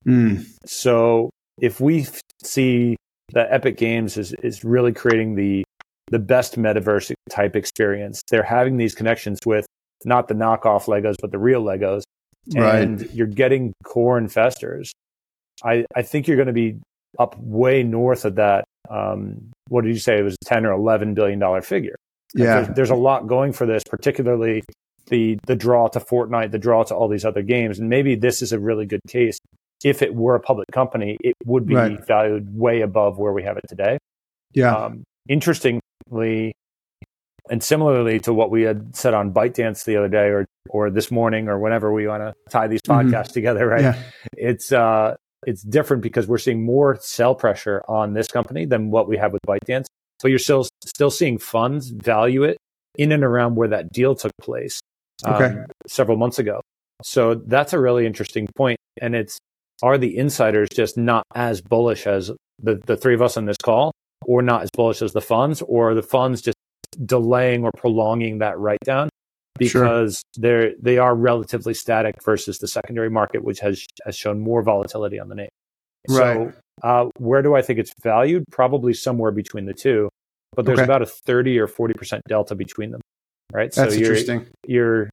Mm. 0.08 0.46
So 0.65 1.30
if 1.60 1.80
we 1.80 2.02
f- 2.02 2.22
see 2.44 2.96
that 3.34 3.48
Epic 3.52 3.78
Games 3.78 4.17
is, 4.17 4.34
is 4.41 4.63
really 4.63 4.94
creating 4.94 5.36
the 5.36 5.63
the 6.10 6.20
best 6.20 6.60
metaverse 6.60 7.13
type 7.30 7.56
experience, 7.56 8.22
they're 8.30 8.44
having 8.44 8.76
these 8.76 8.94
connections 8.94 9.39
with 9.46 9.65
not 10.04 10.28
the 10.28 10.34
knockoff 10.34 10.86
Legos, 10.86 11.15
but 11.22 11.32
the 11.32 11.39
real 11.39 11.63
Legos. 11.63 12.02
And 12.54 13.00
right. 13.00 13.13
you're 13.13 13.28
getting 13.28 13.72
core 13.86 14.17
investors. 14.17 14.91
I, 15.63 15.86
I 15.96 16.02
think 16.02 16.28
you're 16.28 16.38
going 16.38 16.48
to 16.48 16.54
be 16.54 16.80
up 17.17 17.38
way 17.38 17.84
north 17.84 18.26
of 18.26 18.36
that 18.36 18.65
um, 18.89 19.52
what 19.70 19.84
did 19.84 19.94
you 19.94 20.00
say? 20.00 20.20
It 20.20 20.24
was 20.24 20.38
10 20.46 20.65
or 20.65 20.72
11 20.74 21.13
billion 21.13 21.39
dollar 21.39 21.62
figure. 21.62 21.96
Yeah. 22.34 22.62
There's, 22.62 22.76
there's, 22.76 22.89
a 22.89 22.96
lot 22.96 23.28
going 23.28 23.54
for 23.54 23.65
this, 23.65 23.84
particularly 23.89 24.63
the, 25.08 25.38
the 25.46 25.56
draw 25.56 25.88
to 25.89 26.00
Fortnite, 26.00 26.52
the 26.52 26.60
draw 26.60 26.84
to 26.84 26.96
all 26.96 27.08
these 27.08 27.26
other 27.26 27.41
games. 27.41 27.80
And 27.80 27.89
maybe 27.89 28.15
this 28.15 28.41
is 28.41 28.54
a 28.54 28.60
really 28.60 28.86
good 28.86 29.02
case. 29.08 29.38
If 29.84 30.02
it 30.02 30.13
were 30.13 30.36
a 30.36 30.39
public 30.39 30.67
company, 30.72 31.17
it 31.22 31.36
would 31.46 31.65
be 31.65 31.76
right. 31.76 32.06
valued 32.06 32.56
way 32.56 32.82
above 32.82 33.17
where 33.17 33.34
we 33.34 33.44
have 33.44 33.58
it 33.58 33.65
today. 33.67 33.98
Yeah. 34.54 34.76
Um, 34.76 35.04
interestingly, 35.28 36.54
and 37.50 37.63
similarly 37.63 38.20
to 38.22 38.34
what 38.34 38.52
we 38.52 38.63
had 38.63 38.96
said 38.96 39.13
on 39.13 39.34
ByteDance 39.34 39.84
the 39.86 39.98
other 39.98 40.08
day 40.08 40.28
or 40.28 40.46
or 40.70 40.89
this 40.89 41.12
morning 41.12 41.50
or 41.50 41.60
whenever 41.60 41.91
we 41.91 42.08
want 42.08 42.22
to 42.22 42.34
tie 42.50 42.67
these 42.67 42.82
mm-hmm. 42.82 43.10
podcasts 43.10 43.26
mm-hmm. 43.26 43.34
together, 43.34 43.67
right? 43.67 43.82
Yeah. 43.82 44.04
It's 44.34 44.72
uh 44.72 45.15
it's 45.45 45.63
different 45.63 46.04
because 46.04 46.27
we're 46.27 46.38
seeing 46.38 46.63
more 46.63 46.97
sell 47.01 47.36
pressure 47.36 47.84
on 47.88 48.13
this 48.13 48.27
company 48.27 48.65
than 48.65 48.91
what 48.91 49.08
we 49.08 49.17
have 49.17 49.34
with 49.34 49.41
ByteDance. 49.47 49.86
But 50.21 50.30
you're 50.30 50.39
still 50.39 50.67
still 50.86 51.10
seeing 51.10 51.38
funds 51.39 51.89
value 51.89 52.43
it 52.43 52.58
in 52.97 53.12
and 53.12 53.23
around 53.23 53.56
where 53.56 53.69
that 53.69 53.91
deal 53.91 54.13
took 54.15 54.32
place 54.39 54.80
um, 55.25 55.65
several 55.88 56.17
months 56.17 56.38
ago. 56.38 56.62
So 57.04 57.36
that's 57.36 57.73
a 57.73 57.80
really 57.80 58.06
interesting 58.06 58.47
point. 58.56 58.77
And 59.01 59.15
it's 59.15 59.39
are 59.82 59.97
the 59.97 60.15
insiders 60.15 60.69
just 60.71 60.97
not 60.97 61.23
as 61.34 61.62
bullish 61.62 62.06
as 62.06 62.32
the, 62.62 62.80
the 62.86 62.95
three 62.95 63.15
of 63.15 63.21
us 63.23 63.36
on 63.36 63.45
this 63.45 63.58
call, 63.58 63.91
or 64.25 64.43
not 64.43 64.62
as 64.62 64.69
bullish 64.71 65.01
as 65.01 65.13
the 65.13 65.21
funds, 65.21 65.63
or 65.63 65.95
the 65.95 66.04
funds 66.04 66.41
just 66.41 66.58
delaying 67.04 67.63
or 67.63 67.71
prolonging 67.75 68.39
that 68.39 68.60
write 68.60 68.82
down 68.84 69.10
because 69.62 70.24
sure. 70.36 70.41
they're 70.41 70.74
they 70.82 70.97
are 70.97 71.13
relatively 71.13 71.76
static 71.76 72.15
versus 72.24 72.58
the 72.58 72.67
secondary 72.67 73.12
market, 73.12 73.43
which 73.43 73.60
has 73.60 73.86
has 74.04 74.17
shown 74.17 74.39
more 74.39 74.63
volatility 74.63 75.19
on 75.19 75.30
the 75.30 75.36
name. 75.36 75.50
Right. 76.10 76.17
So, 76.17 76.54
uh, 76.82 77.10
where 77.19 77.43
do 77.43 77.54
I 77.54 77.62
think 77.62 77.78
it's 77.78 77.93
valued? 78.02 78.45
Probably 78.52 78.93
somewhere 78.95 79.32
between 79.32 79.65
the 79.65 79.74
two, 79.74 80.10
but 80.56 80.65
there's 80.65 80.80
okay. 80.80 80.86
about 80.86 81.04
a 81.04 81.06
thirty 81.06 81.60
or 81.60 81.67
forty 81.67 81.93
percent 81.93 82.24
delta 82.28 82.56
between 82.56 82.89
them. 82.89 83.02
Right. 83.54 83.71
That's 83.71 83.93
so 83.93 84.00
you're, 84.00 84.10
interesting. 84.10 84.47
You're 84.65 85.12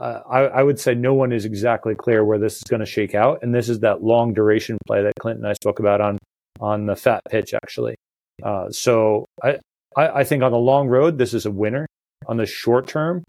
uh, 0.00 0.20
I, 0.28 0.40
I, 0.40 0.62
would 0.62 0.80
say 0.80 0.94
no 0.94 1.14
one 1.14 1.32
is 1.32 1.44
exactly 1.44 1.94
clear 1.94 2.24
where 2.24 2.38
this 2.38 2.56
is 2.56 2.62
going 2.64 2.80
to 2.80 2.86
shake 2.86 3.14
out, 3.14 3.40
and 3.42 3.54
this 3.54 3.68
is 3.68 3.80
that 3.80 4.02
long 4.02 4.34
duration 4.34 4.78
play 4.86 5.02
that 5.02 5.12
Clinton 5.20 5.44
and 5.44 5.50
I 5.50 5.54
spoke 5.54 5.78
about 5.78 6.00
on 6.00 6.18
on 6.58 6.86
the 6.86 6.96
fat 6.96 7.22
pitch 7.30 7.54
actually. 7.54 7.94
Uh, 8.42 8.70
so 8.70 9.26
I, 9.44 9.58
I, 9.96 10.08
I 10.08 10.24
think 10.24 10.42
on 10.42 10.50
the 10.50 10.58
long 10.58 10.88
road 10.88 11.18
this 11.18 11.34
is 11.34 11.46
a 11.46 11.50
winner 11.52 11.86
on 12.28 12.36
the 12.36 12.46
short 12.46 12.86
term, 12.86 13.24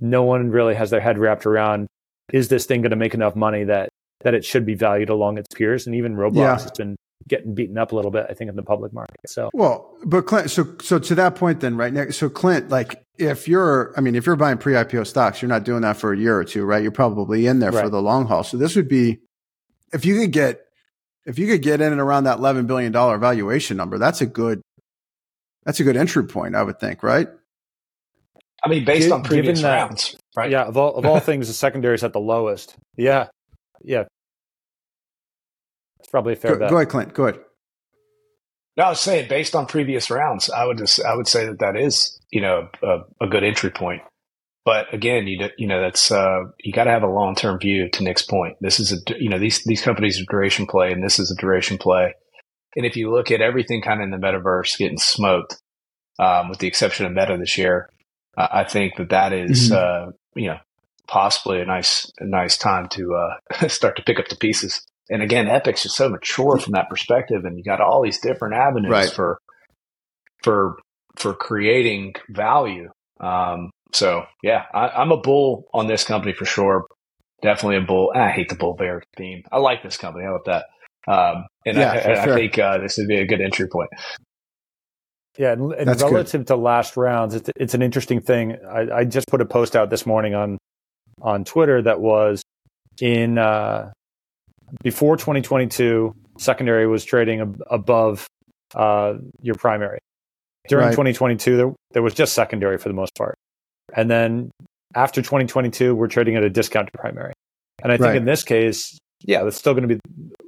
no 0.00 0.22
one 0.22 0.50
really 0.50 0.74
has 0.74 0.90
their 0.90 1.00
head 1.00 1.18
wrapped 1.18 1.46
around 1.46 1.86
is 2.32 2.48
this 2.48 2.66
thing 2.66 2.82
going 2.82 2.90
to 2.90 2.96
make 2.96 3.14
enough 3.14 3.34
money 3.34 3.64
that 3.64 3.88
that 4.20 4.34
it 4.34 4.44
should 4.44 4.66
be 4.66 4.74
valued 4.74 5.08
along 5.08 5.38
its 5.38 5.54
peers 5.54 5.86
and 5.86 5.94
even 5.94 6.14
roblox 6.14 6.36
yeah. 6.36 6.52
has 6.58 6.70
been 6.72 6.96
getting 7.26 7.54
beaten 7.54 7.78
up 7.78 7.92
a 7.92 7.96
little 7.96 8.10
bit. 8.10 8.26
I 8.28 8.34
think 8.34 8.50
in 8.50 8.56
the 8.56 8.62
public 8.62 8.92
market. 8.92 9.16
So 9.26 9.50
well, 9.52 9.96
but 10.04 10.26
Clint, 10.26 10.50
so 10.50 10.76
so 10.80 10.98
to 10.98 11.14
that 11.16 11.34
point, 11.34 11.60
then 11.60 11.76
right 11.76 11.92
now 11.92 12.10
so 12.10 12.28
Clint, 12.28 12.68
like 12.68 13.02
if 13.18 13.48
you're, 13.48 13.92
I 13.96 14.00
mean, 14.00 14.14
if 14.14 14.26
you're 14.26 14.36
buying 14.36 14.58
pre-IPO 14.58 15.06
stocks, 15.06 15.42
you're 15.42 15.48
not 15.48 15.64
doing 15.64 15.82
that 15.82 15.96
for 15.96 16.12
a 16.12 16.18
year 16.18 16.38
or 16.38 16.44
two, 16.44 16.64
right? 16.64 16.82
You're 16.82 16.92
probably 16.92 17.46
in 17.46 17.58
there 17.58 17.72
right. 17.72 17.82
for 17.82 17.90
the 17.90 18.00
long 18.00 18.26
haul. 18.26 18.44
So 18.44 18.56
this 18.56 18.76
would 18.76 18.88
be, 18.88 19.18
if 19.92 20.04
you 20.04 20.18
could 20.18 20.32
get, 20.32 20.60
if 21.26 21.38
you 21.38 21.48
could 21.48 21.62
get 21.62 21.80
in 21.80 21.92
and 21.92 22.00
around 22.00 22.24
that 22.24 22.38
eleven 22.38 22.66
billion 22.66 22.92
dollar 22.92 23.18
valuation 23.18 23.76
number, 23.76 23.98
that's 23.98 24.20
a 24.20 24.26
good, 24.26 24.62
that's 25.64 25.80
a 25.80 25.84
good 25.84 25.96
entry 25.96 26.24
point, 26.24 26.54
I 26.54 26.62
would 26.62 26.78
think, 26.78 27.02
right? 27.02 27.28
I 28.64 28.68
mean, 28.68 28.84
based 28.84 29.08
G- 29.08 29.12
on 29.12 29.22
previous 29.22 29.62
that, 29.62 29.74
rounds, 29.74 30.16
right? 30.36 30.50
Yeah, 30.50 30.64
of 30.64 30.76
all 30.76 30.94
of 30.96 31.06
all 31.06 31.20
things, 31.20 31.48
the 31.48 31.54
secondary 31.54 31.94
is 31.94 32.04
at 32.04 32.12
the 32.12 32.20
lowest. 32.20 32.76
Yeah, 32.96 33.28
yeah, 33.82 34.04
it's 36.00 36.08
probably 36.08 36.32
a 36.32 36.36
fair 36.36 36.54
go, 36.54 36.58
bet. 36.60 36.70
Go 36.70 36.76
ahead, 36.76 36.88
Clint. 36.88 37.14
Go 37.14 37.26
ahead. 37.26 37.40
No, 38.76 38.84
I 38.84 38.88
was 38.90 39.00
saying 39.00 39.28
based 39.28 39.54
on 39.54 39.66
previous 39.66 40.10
rounds, 40.10 40.50
I 40.50 40.64
would 40.64 40.78
just 40.78 41.04
I 41.04 41.14
would 41.14 41.28
say 41.28 41.46
that 41.46 41.58
that 41.60 41.76
is 41.76 42.18
you 42.30 42.40
know 42.40 42.68
a, 42.82 42.98
a 43.20 43.28
good 43.28 43.44
entry 43.44 43.70
point. 43.70 44.02
But 44.64 44.92
again, 44.92 45.26
you 45.26 45.48
you 45.56 45.66
know 45.66 45.80
that's 45.80 46.10
uh, 46.10 46.44
you 46.60 46.72
got 46.72 46.84
to 46.84 46.90
have 46.90 47.02
a 47.02 47.08
long 47.08 47.34
term 47.34 47.58
view. 47.58 47.88
To 47.90 48.02
Nick's 48.02 48.22
point, 48.22 48.56
this 48.60 48.80
is 48.80 48.92
a 48.92 48.96
you 49.18 49.28
know 49.28 49.38
these 49.38 49.64
these 49.64 49.82
companies 49.82 50.20
are 50.20 50.24
duration 50.30 50.66
play, 50.66 50.92
and 50.92 51.02
this 51.02 51.18
is 51.18 51.30
a 51.30 51.40
duration 51.40 51.78
play. 51.78 52.14
And 52.76 52.84
if 52.86 52.96
you 52.96 53.10
look 53.10 53.30
at 53.30 53.40
everything 53.40 53.82
kind 53.82 54.00
of 54.00 54.04
in 54.04 54.10
the 54.10 54.24
metaverse 54.24 54.78
getting 54.78 54.98
smoked, 54.98 55.60
um, 56.18 56.48
with 56.48 56.58
the 56.58 56.66
exception 56.66 57.06
of 57.06 57.12
Meta 57.12 57.36
this 57.38 57.56
year, 57.58 57.90
I 58.36 58.64
think 58.64 58.96
that 58.96 59.10
that 59.10 59.32
is, 59.32 59.70
mm-hmm. 59.70 60.08
uh, 60.08 60.12
you 60.34 60.48
know 60.48 60.58
possibly 61.06 61.60
a 61.60 61.64
nice 61.64 62.10
a 62.18 62.26
nice 62.26 62.58
time 62.58 62.88
to 62.90 63.14
uh, 63.14 63.68
start 63.68 63.96
to 63.96 64.02
pick 64.02 64.18
up 64.20 64.28
the 64.28 64.36
pieces 64.36 64.86
and 65.10 65.22
again, 65.22 65.48
Epic's 65.48 65.82
just 65.82 65.96
so 65.96 66.08
mature 66.08 66.58
from 66.58 66.72
that 66.72 66.90
perspective, 66.90 67.44
and 67.44 67.56
you 67.56 67.64
got 67.64 67.80
all 67.80 68.02
these 68.02 68.20
different 68.20 68.54
avenues 68.54 68.90
right. 68.90 69.10
for 69.10 69.38
for 70.42 70.78
for 71.16 71.34
creating 71.34 72.14
value. 72.28 72.90
Um, 73.20 73.70
so 73.92 74.24
yeah, 74.42 74.64
I, 74.72 75.02
am 75.02 75.12
a 75.12 75.16
bull 75.16 75.64
on 75.72 75.86
this 75.86 76.04
company 76.04 76.34
for 76.34 76.44
sure. 76.44 76.86
Definitely 77.40 77.78
a 77.78 77.86
bull. 77.86 78.12
I 78.14 78.30
hate 78.30 78.48
the 78.48 78.56
bull 78.56 78.74
bear 78.74 79.02
theme. 79.16 79.44
I 79.50 79.58
like 79.58 79.82
this 79.82 79.96
company. 79.96 80.24
How 80.24 80.34
about 80.34 80.44
that? 80.46 80.66
Um, 81.10 81.46
and 81.64 81.78
yeah, 81.78 81.92
I, 81.92 81.96
I, 81.96 82.24
sure. 82.24 82.34
I, 82.34 82.36
think 82.36 82.58
uh, 82.58 82.78
this 82.78 82.98
would 82.98 83.08
be 83.08 83.16
a 83.16 83.26
good 83.26 83.40
entry 83.40 83.68
point. 83.68 83.88
Yeah, 85.38 85.52
and, 85.52 85.72
and 85.72 85.88
relative 86.02 86.40
good. 86.40 86.46
to 86.48 86.56
last 86.56 86.96
rounds, 86.96 87.34
it's, 87.34 87.48
it's 87.54 87.74
an 87.74 87.80
interesting 87.80 88.20
thing. 88.20 88.56
I, 88.68 88.90
I, 88.90 89.04
just 89.04 89.28
put 89.28 89.40
a 89.40 89.44
post 89.44 89.76
out 89.76 89.88
this 89.88 90.04
morning 90.04 90.34
on 90.34 90.58
on 91.22 91.44
Twitter 91.44 91.80
that 91.80 92.00
was 92.00 92.42
in 93.00 93.38
uh, 93.38 93.92
before 94.82 95.16
2022, 95.16 96.14
secondary 96.38 96.86
was 96.86 97.04
trading 97.04 97.40
ab- 97.40 97.62
above 97.70 98.26
uh, 98.74 99.14
your 99.40 99.54
primary. 99.54 99.98
During 100.68 100.86
right. 100.86 100.92
2022, 100.92 101.56
there, 101.56 101.74
there 101.92 102.02
was 102.02 102.14
just 102.14 102.34
secondary 102.34 102.78
for 102.78 102.88
the 102.88 102.94
most 102.94 103.14
part. 103.14 103.34
And 103.94 104.10
then 104.10 104.50
after 104.94 105.22
2022, 105.22 105.94
we're 105.94 106.08
trading 106.08 106.36
at 106.36 106.42
a 106.42 106.50
discount 106.50 106.90
to 106.92 106.98
primary. 106.98 107.32
And 107.82 107.92
I 107.92 107.96
think 107.96 108.06
right. 108.06 108.16
in 108.16 108.24
this 108.24 108.42
case, 108.42 108.98
yeah, 109.22 109.44
that's 109.44 109.56
still 109.56 109.72
going 109.72 109.88
to 109.88 109.94
be 109.94 110.00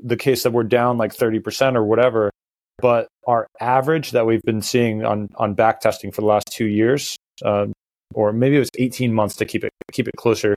the 0.02 0.16
case 0.16 0.42
that 0.42 0.52
we're 0.52 0.64
down 0.64 0.98
like 0.98 1.14
30% 1.14 1.76
or 1.76 1.84
whatever. 1.84 2.30
But 2.80 3.08
our 3.26 3.46
average 3.60 4.12
that 4.12 4.26
we've 4.26 4.42
been 4.42 4.62
seeing 4.62 5.04
on, 5.04 5.28
on 5.36 5.54
back 5.54 5.80
testing 5.80 6.10
for 6.10 6.20
the 6.20 6.26
last 6.26 6.50
two 6.50 6.66
years, 6.66 7.16
uh, 7.44 7.66
or 8.14 8.32
maybe 8.32 8.56
it 8.56 8.60
was 8.60 8.70
18 8.78 9.14
months 9.14 9.36
to 9.36 9.44
keep 9.44 9.64
it 9.64 9.70
keep 9.92 10.08
it 10.08 10.16
closer 10.16 10.56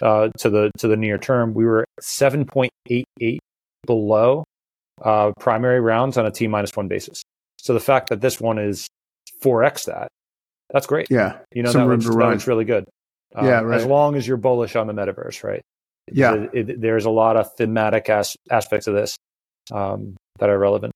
uh, 0.00 0.28
to 0.38 0.50
the 0.50 0.70
to 0.78 0.88
the 0.88 0.96
near 0.96 1.18
term. 1.18 1.54
We 1.54 1.64
were 1.64 1.86
7.88 2.00 3.38
below 3.86 4.44
uh, 5.02 5.32
primary 5.38 5.80
rounds 5.80 6.16
on 6.16 6.26
a 6.26 6.30
T 6.30 6.46
minus 6.46 6.74
one 6.74 6.88
basis. 6.88 7.22
So 7.58 7.74
the 7.74 7.80
fact 7.80 8.08
that 8.08 8.20
this 8.20 8.40
one 8.40 8.58
is 8.58 8.88
4x 9.42 9.86
that, 9.86 10.08
that's 10.70 10.86
great. 10.86 11.08
Yeah, 11.10 11.38
you 11.54 11.62
know 11.62 11.72
that 11.72 11.86
looks, 11.86 12.04
that 12.04 12.12
looks, 12.14 12.46
really 12.46 12.64
good. 12.64 12.84
Um, 13.34 13.46
yeah, 13.46 13.60
right. 13.60 13.80
As 13.80 13.86
long 13.86 14.16
as 14.16 14.26
you're 14.26 14.36
bullish 14.36 14.76
on 14.76 14.86
the 14.86 14.92
metaverse, 14.92 15.42
right? 15.42 15.62
Yeah, 16.12 16.34
it, 16.52 16.70
it, 16.70 16.80
there's 16.80 17.06
a 17.06 17.10
lot 17.10 17.36
of 17.36 17.54
thematic 17.54 18.10
as, 18.10 18.36
aspects 18.50 18.86
of 18.86 18.94
this 18.94 19.16
um, 19.72 20.16
that 20.38 20.50
are 20.50 20.58
relevant. 20.58 20.92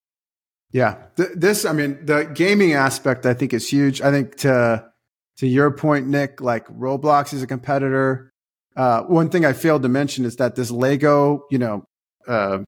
Yeah, 0.71 0.97
Th- 1.17 1.31
this 1.35 1.65
I 1.65 1.73
mean 1.73 2.05
the 2.05 2.25
gaming 2.25 2.75
aspect 2.75 3.25
I 3.27 3.35
think 3.35 3.55
is 3.55 3.69
huge. 3.69 4.03
I 4.03 4.11
think 4.11 4.37
to 4.39 4.85
to 5.39 5.47
your 5.47 5.71
point, 5.71 6.07
Nick, 6.09 6.41
like 6.41 6.67
Roblox 6.69 7.33
is 7.33 7.43
a 7.43 7.47
competitor. 7.47 8.31
Uh, 8.77 9.03
one 9.03 9.31
thing 9.31 9.45
I 9.45 9.55
failed 9.55 9.83
to 9.83 9.89
mention 9.89 10.25
is 10.25 10.37
that 10.37 10.57
this 10.57 10.71
Lego, 10.71 11.47
you 11.51 11.59
know, 11.59 11.85
uh, 12.27 12.59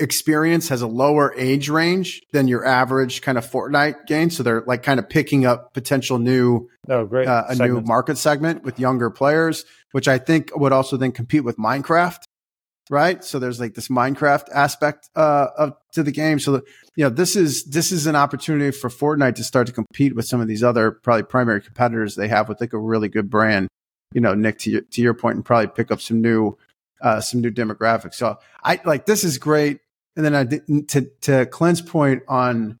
experience 0.00 0.68
has 0.68 0.82
a 0.82 0.86
lower 0.86 1.34
age 1.36 1.68
range 1.68 2.22
than 2.32 2.48
your 2.48 2.64
average 2.64 3.22
kind 3.22 3.36
of 3.38 3.48
Fortnite 3.48 4.06
game. 4.06 4.30
So 4.30 4.42
they're 4.42 4.62
like 4.66 4.82
kind 4.82 4.98
of 4.98 5.08
picking 5.08 5.46
up 5.46 5.74
potential 5.74 6.18
new, 6.18 6.68
oh 6.88 7.04
great, 7.04 7.26
uh, 7.26 7.44
a 7.48 7.54
new 7.54 7.80
market 7.80 8.18
segment 8.18 8.64
with 8.64 8.78
younger 8.78 9.10
players, 9.10 9.64
which 9.92 10.08
I 10.08 10.18
think 10.18 10.50
would 10.56 10.72
also 10.72 10.96
then 10.96 11.12
compete 11.12 11.44
with 11.44 11.56
Minecraft, 11.56 12.20
right? 12.90 13.22
So 13.22 13.38
there's 13.38 13.60
like 13.60 13.74
this 13.74 13.88
Minecraft 13.88 14.48
aspect 14.52 15.08
uh, 15.16 15.48
of 15.56 15.74
to 15.92 16.02
the 16.02 16.12
game. 16.12 16.38
So 16.38 16.62
you 16.96 17.04
know 17.04 17.10
this 17.10 17.36
is 17.36 17.64
this 17.64 17.92
is 17.92 18.06
an 18.06 18.16
opportunity 18.16 18.70
for 18.70 18.88
Fortnite 18.88 19.36
to 19.36 19.44
start 19.44 19.66
to 19.66 19.72
compete 19.72 20.14
with 20.14 20.26
some 20.26 20.40
of 20.40 20.48
these 20.48 20.62
other 20.62 20.90
probably 20.90 21.24
primary 21.24 21.60
competitors 21.60 22.14
they 22.14 22.28
have 22.28 22.48
with 22.48 22.60
like 22.60 22.72
a 22.72 22.78
really 22.78 23.08
good 23.08 23.30
brand 23.30 23.68
you 24.12 24.20
know, 24.20 24.34
Nick, 24.34 24.58
to 24.60 24.70
your, 24.70 24.80
to 24.82 25.02
your 25.02 25.14
point, 25.14 25.36
and 25.36 25.44
probably 25.44 25.68
pick 25.68 25.90
up 25.90 26.00
some 26.00 26.20
new, 26.20 26.56
uh, 27.02 27.20
some 27.20 27.40
new 27.40 27.50
demographics. 27.50 28.14
So 28.14 28.38
I 28.62 28.80
like 28.84 29.06
this 29.06 29.24
is 29.24 29.38
great. 29.38 29.80
And 30.16 30.24
then 30.24 30.34
I 30.34 30.44
did, 30.44 30.88
to 30.88 31.10
to 31.22 31.46
Clint's 31.46 31.80
point 31.80 32.22
on 32.28 32.78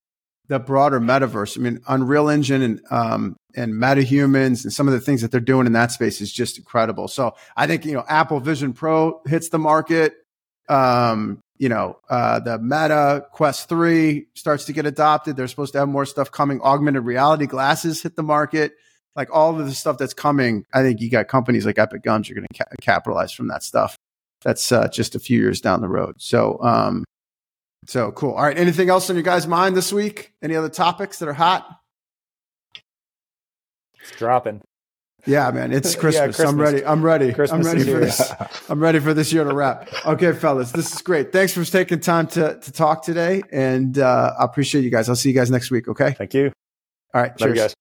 the 0.48 0.58
broader 0.58 1.00
metaverse. 1.00 1.58
I 1.58 1.60
mean, 1.60 1.80
Unreal 1.88 2.28
Engine 2.28 2.62
and 2.62 2.80
um, 2.90 3.36
and 3.54 3.74
MetaHumans 3.74 4.64
and 4.64 4.72
some 4.72 4.88
of 4.88 4.94
the 4.94 5.00
things 5.00 5.22
that 5.22 5.30
they're 5.30 5.40
doing 5.40 5.66
in 5.66 5.72
that 5.72 5.92
space 5.92 6.20
is 6.20 6.32
just 6.32 6.58
incredible. 6.58 7.08
So 7.08 7.34
I 7.56 7.66
think 7.66 7.84
you 7.84 7.92
know 7.92 8.04
Apple 8.08 8.40
Vision 8.40 8.72
Pro 8.72 9.20
hits 9.26 9.48
the 9.48 9.58
market. 9.58 10.14
Um, 10.68 11.40
you 11.56 11.68
know, 11.68 11.98
uh, 12.08 12.40
the 12.40 12.58
Meta 12.58 13.26
Quest 13.32 13.68
Three 13.68 14.26
starts 14.34 14.66
to 14.66 14.72
get 14.72 14.86
adopted. 14.86 15.36
They're 15.36 15.48
supposed 15.48 15.72
to 15.72 15.80
have 15.80 15.88
more 15.88 16.06
stuff 16.06 16.30
coming. 16.30 16.60
Augmented 16.62 17.04
reality 17.04 17.46
glasses 17.46 18.02
hit 18.02 18.16
the 18.16 18.22
market 18.22 18.72
like 19.18 19.34
all 19.34 19.58
of 19.58 19.66
the 19.66 19.74
stuff 19.74 19.98
that's 19.98 20.14
coming, 20.14 20.64
I 20.72 20.82
think 20.82 21.00
you 21.00 21.10
got 21.10 21.26
companies 21.26 21.66
like 21.66 21.76
Epic 21.76 22.04
Games 22.04 22.30
are 22.30 22.34
going 22.34 22.46
to 22.52 22.58
ca- 22.58 22.70
capitalize 22.80 23.32
from 23.32 23.48
that 23.48 23.64
stuff. 23.64 23.98
That's 24.42 24.70
uh, 24.70 24.86
just 24.88 25.16
a 25.16 25.18
few 25.18 25.40
years 25.40 25.60
down 25.60 25.80
the 25.80 25.88
road. 25.88 26.14
So, 26.18 26.62
um, 26.62 27.04
so 27.86 28.12
cool. 28.12 28.32
All 28.32 28.42
right. 28.42 28.58
Anything 28.58 28.90
else 28.90 29.08
on 29.10 29.16
your 29.16 29.22
guys' 29.22 29.46
mind 29.46 29.76
this 29.76 29.92
week? 29.92 30.32
Any 30.42 30.56
other 30.56 30.68
topics 30.68 31.18
that 31.18 31.28
are 31.28 31.34
hot? 31.34 31.68
It's 34.00 34.12
dropping. 34.16 34.62
Yeah, 35.26 35.50
man, 35.50 35.72
it's 35.72 35.94
Christmas. 35.94 36.14
yeah, 36.14 36.24
Christmas. 36.26 36.48
I'm 36.48 36.60
ready. 36.60 36.84
I'm 36.86 37.02
ready. 37.02 37.32
Christmas 37.32 37.66
I'm 37.66 37.72
ready 37.72 37.90
for 37.90 37.98
this. 37.98 38.32
I'm 38.70 38.80
ready 38.80 38.98
for 38.98 39.12
this 39.12 39.32
year 39.32 39.44
to 39.44 39.54
wrap. 39.54 39.88
Okay, 40.06 40.32
fellas, 40.32 40.72
this 40.72 40.92
is 40.92 41.02
great. 41.02 41.32
Thanks 41.32 41.52
for 41.52 41.64
taking 41.64 42.00
time 42.00 42.28
to 42.28 42.58
to 42.58 42.72
talk 42.72 43.02
today, 43.02 43.42
and 43.52 43.98
uh, 43.98 44.32
I 44.38 44.44
appreciate 44.44 44.84
you 44.84 44.90
guys. 44.90 45.08
I'll 45.08 45.16
see 45.16 45.28
you 45.28 45.34
guys 45.34 45.50
next 45.50 45.70
week. 45.70 45.88
Okay. 45.88 46.12
Thank 46.12 46.34
you. 46.34 46.52
All 47.12 47.20
right. 47.20 47.30
Love 47.40 47.50
cheers. 47.50 47.58
guys. 47.58 47.76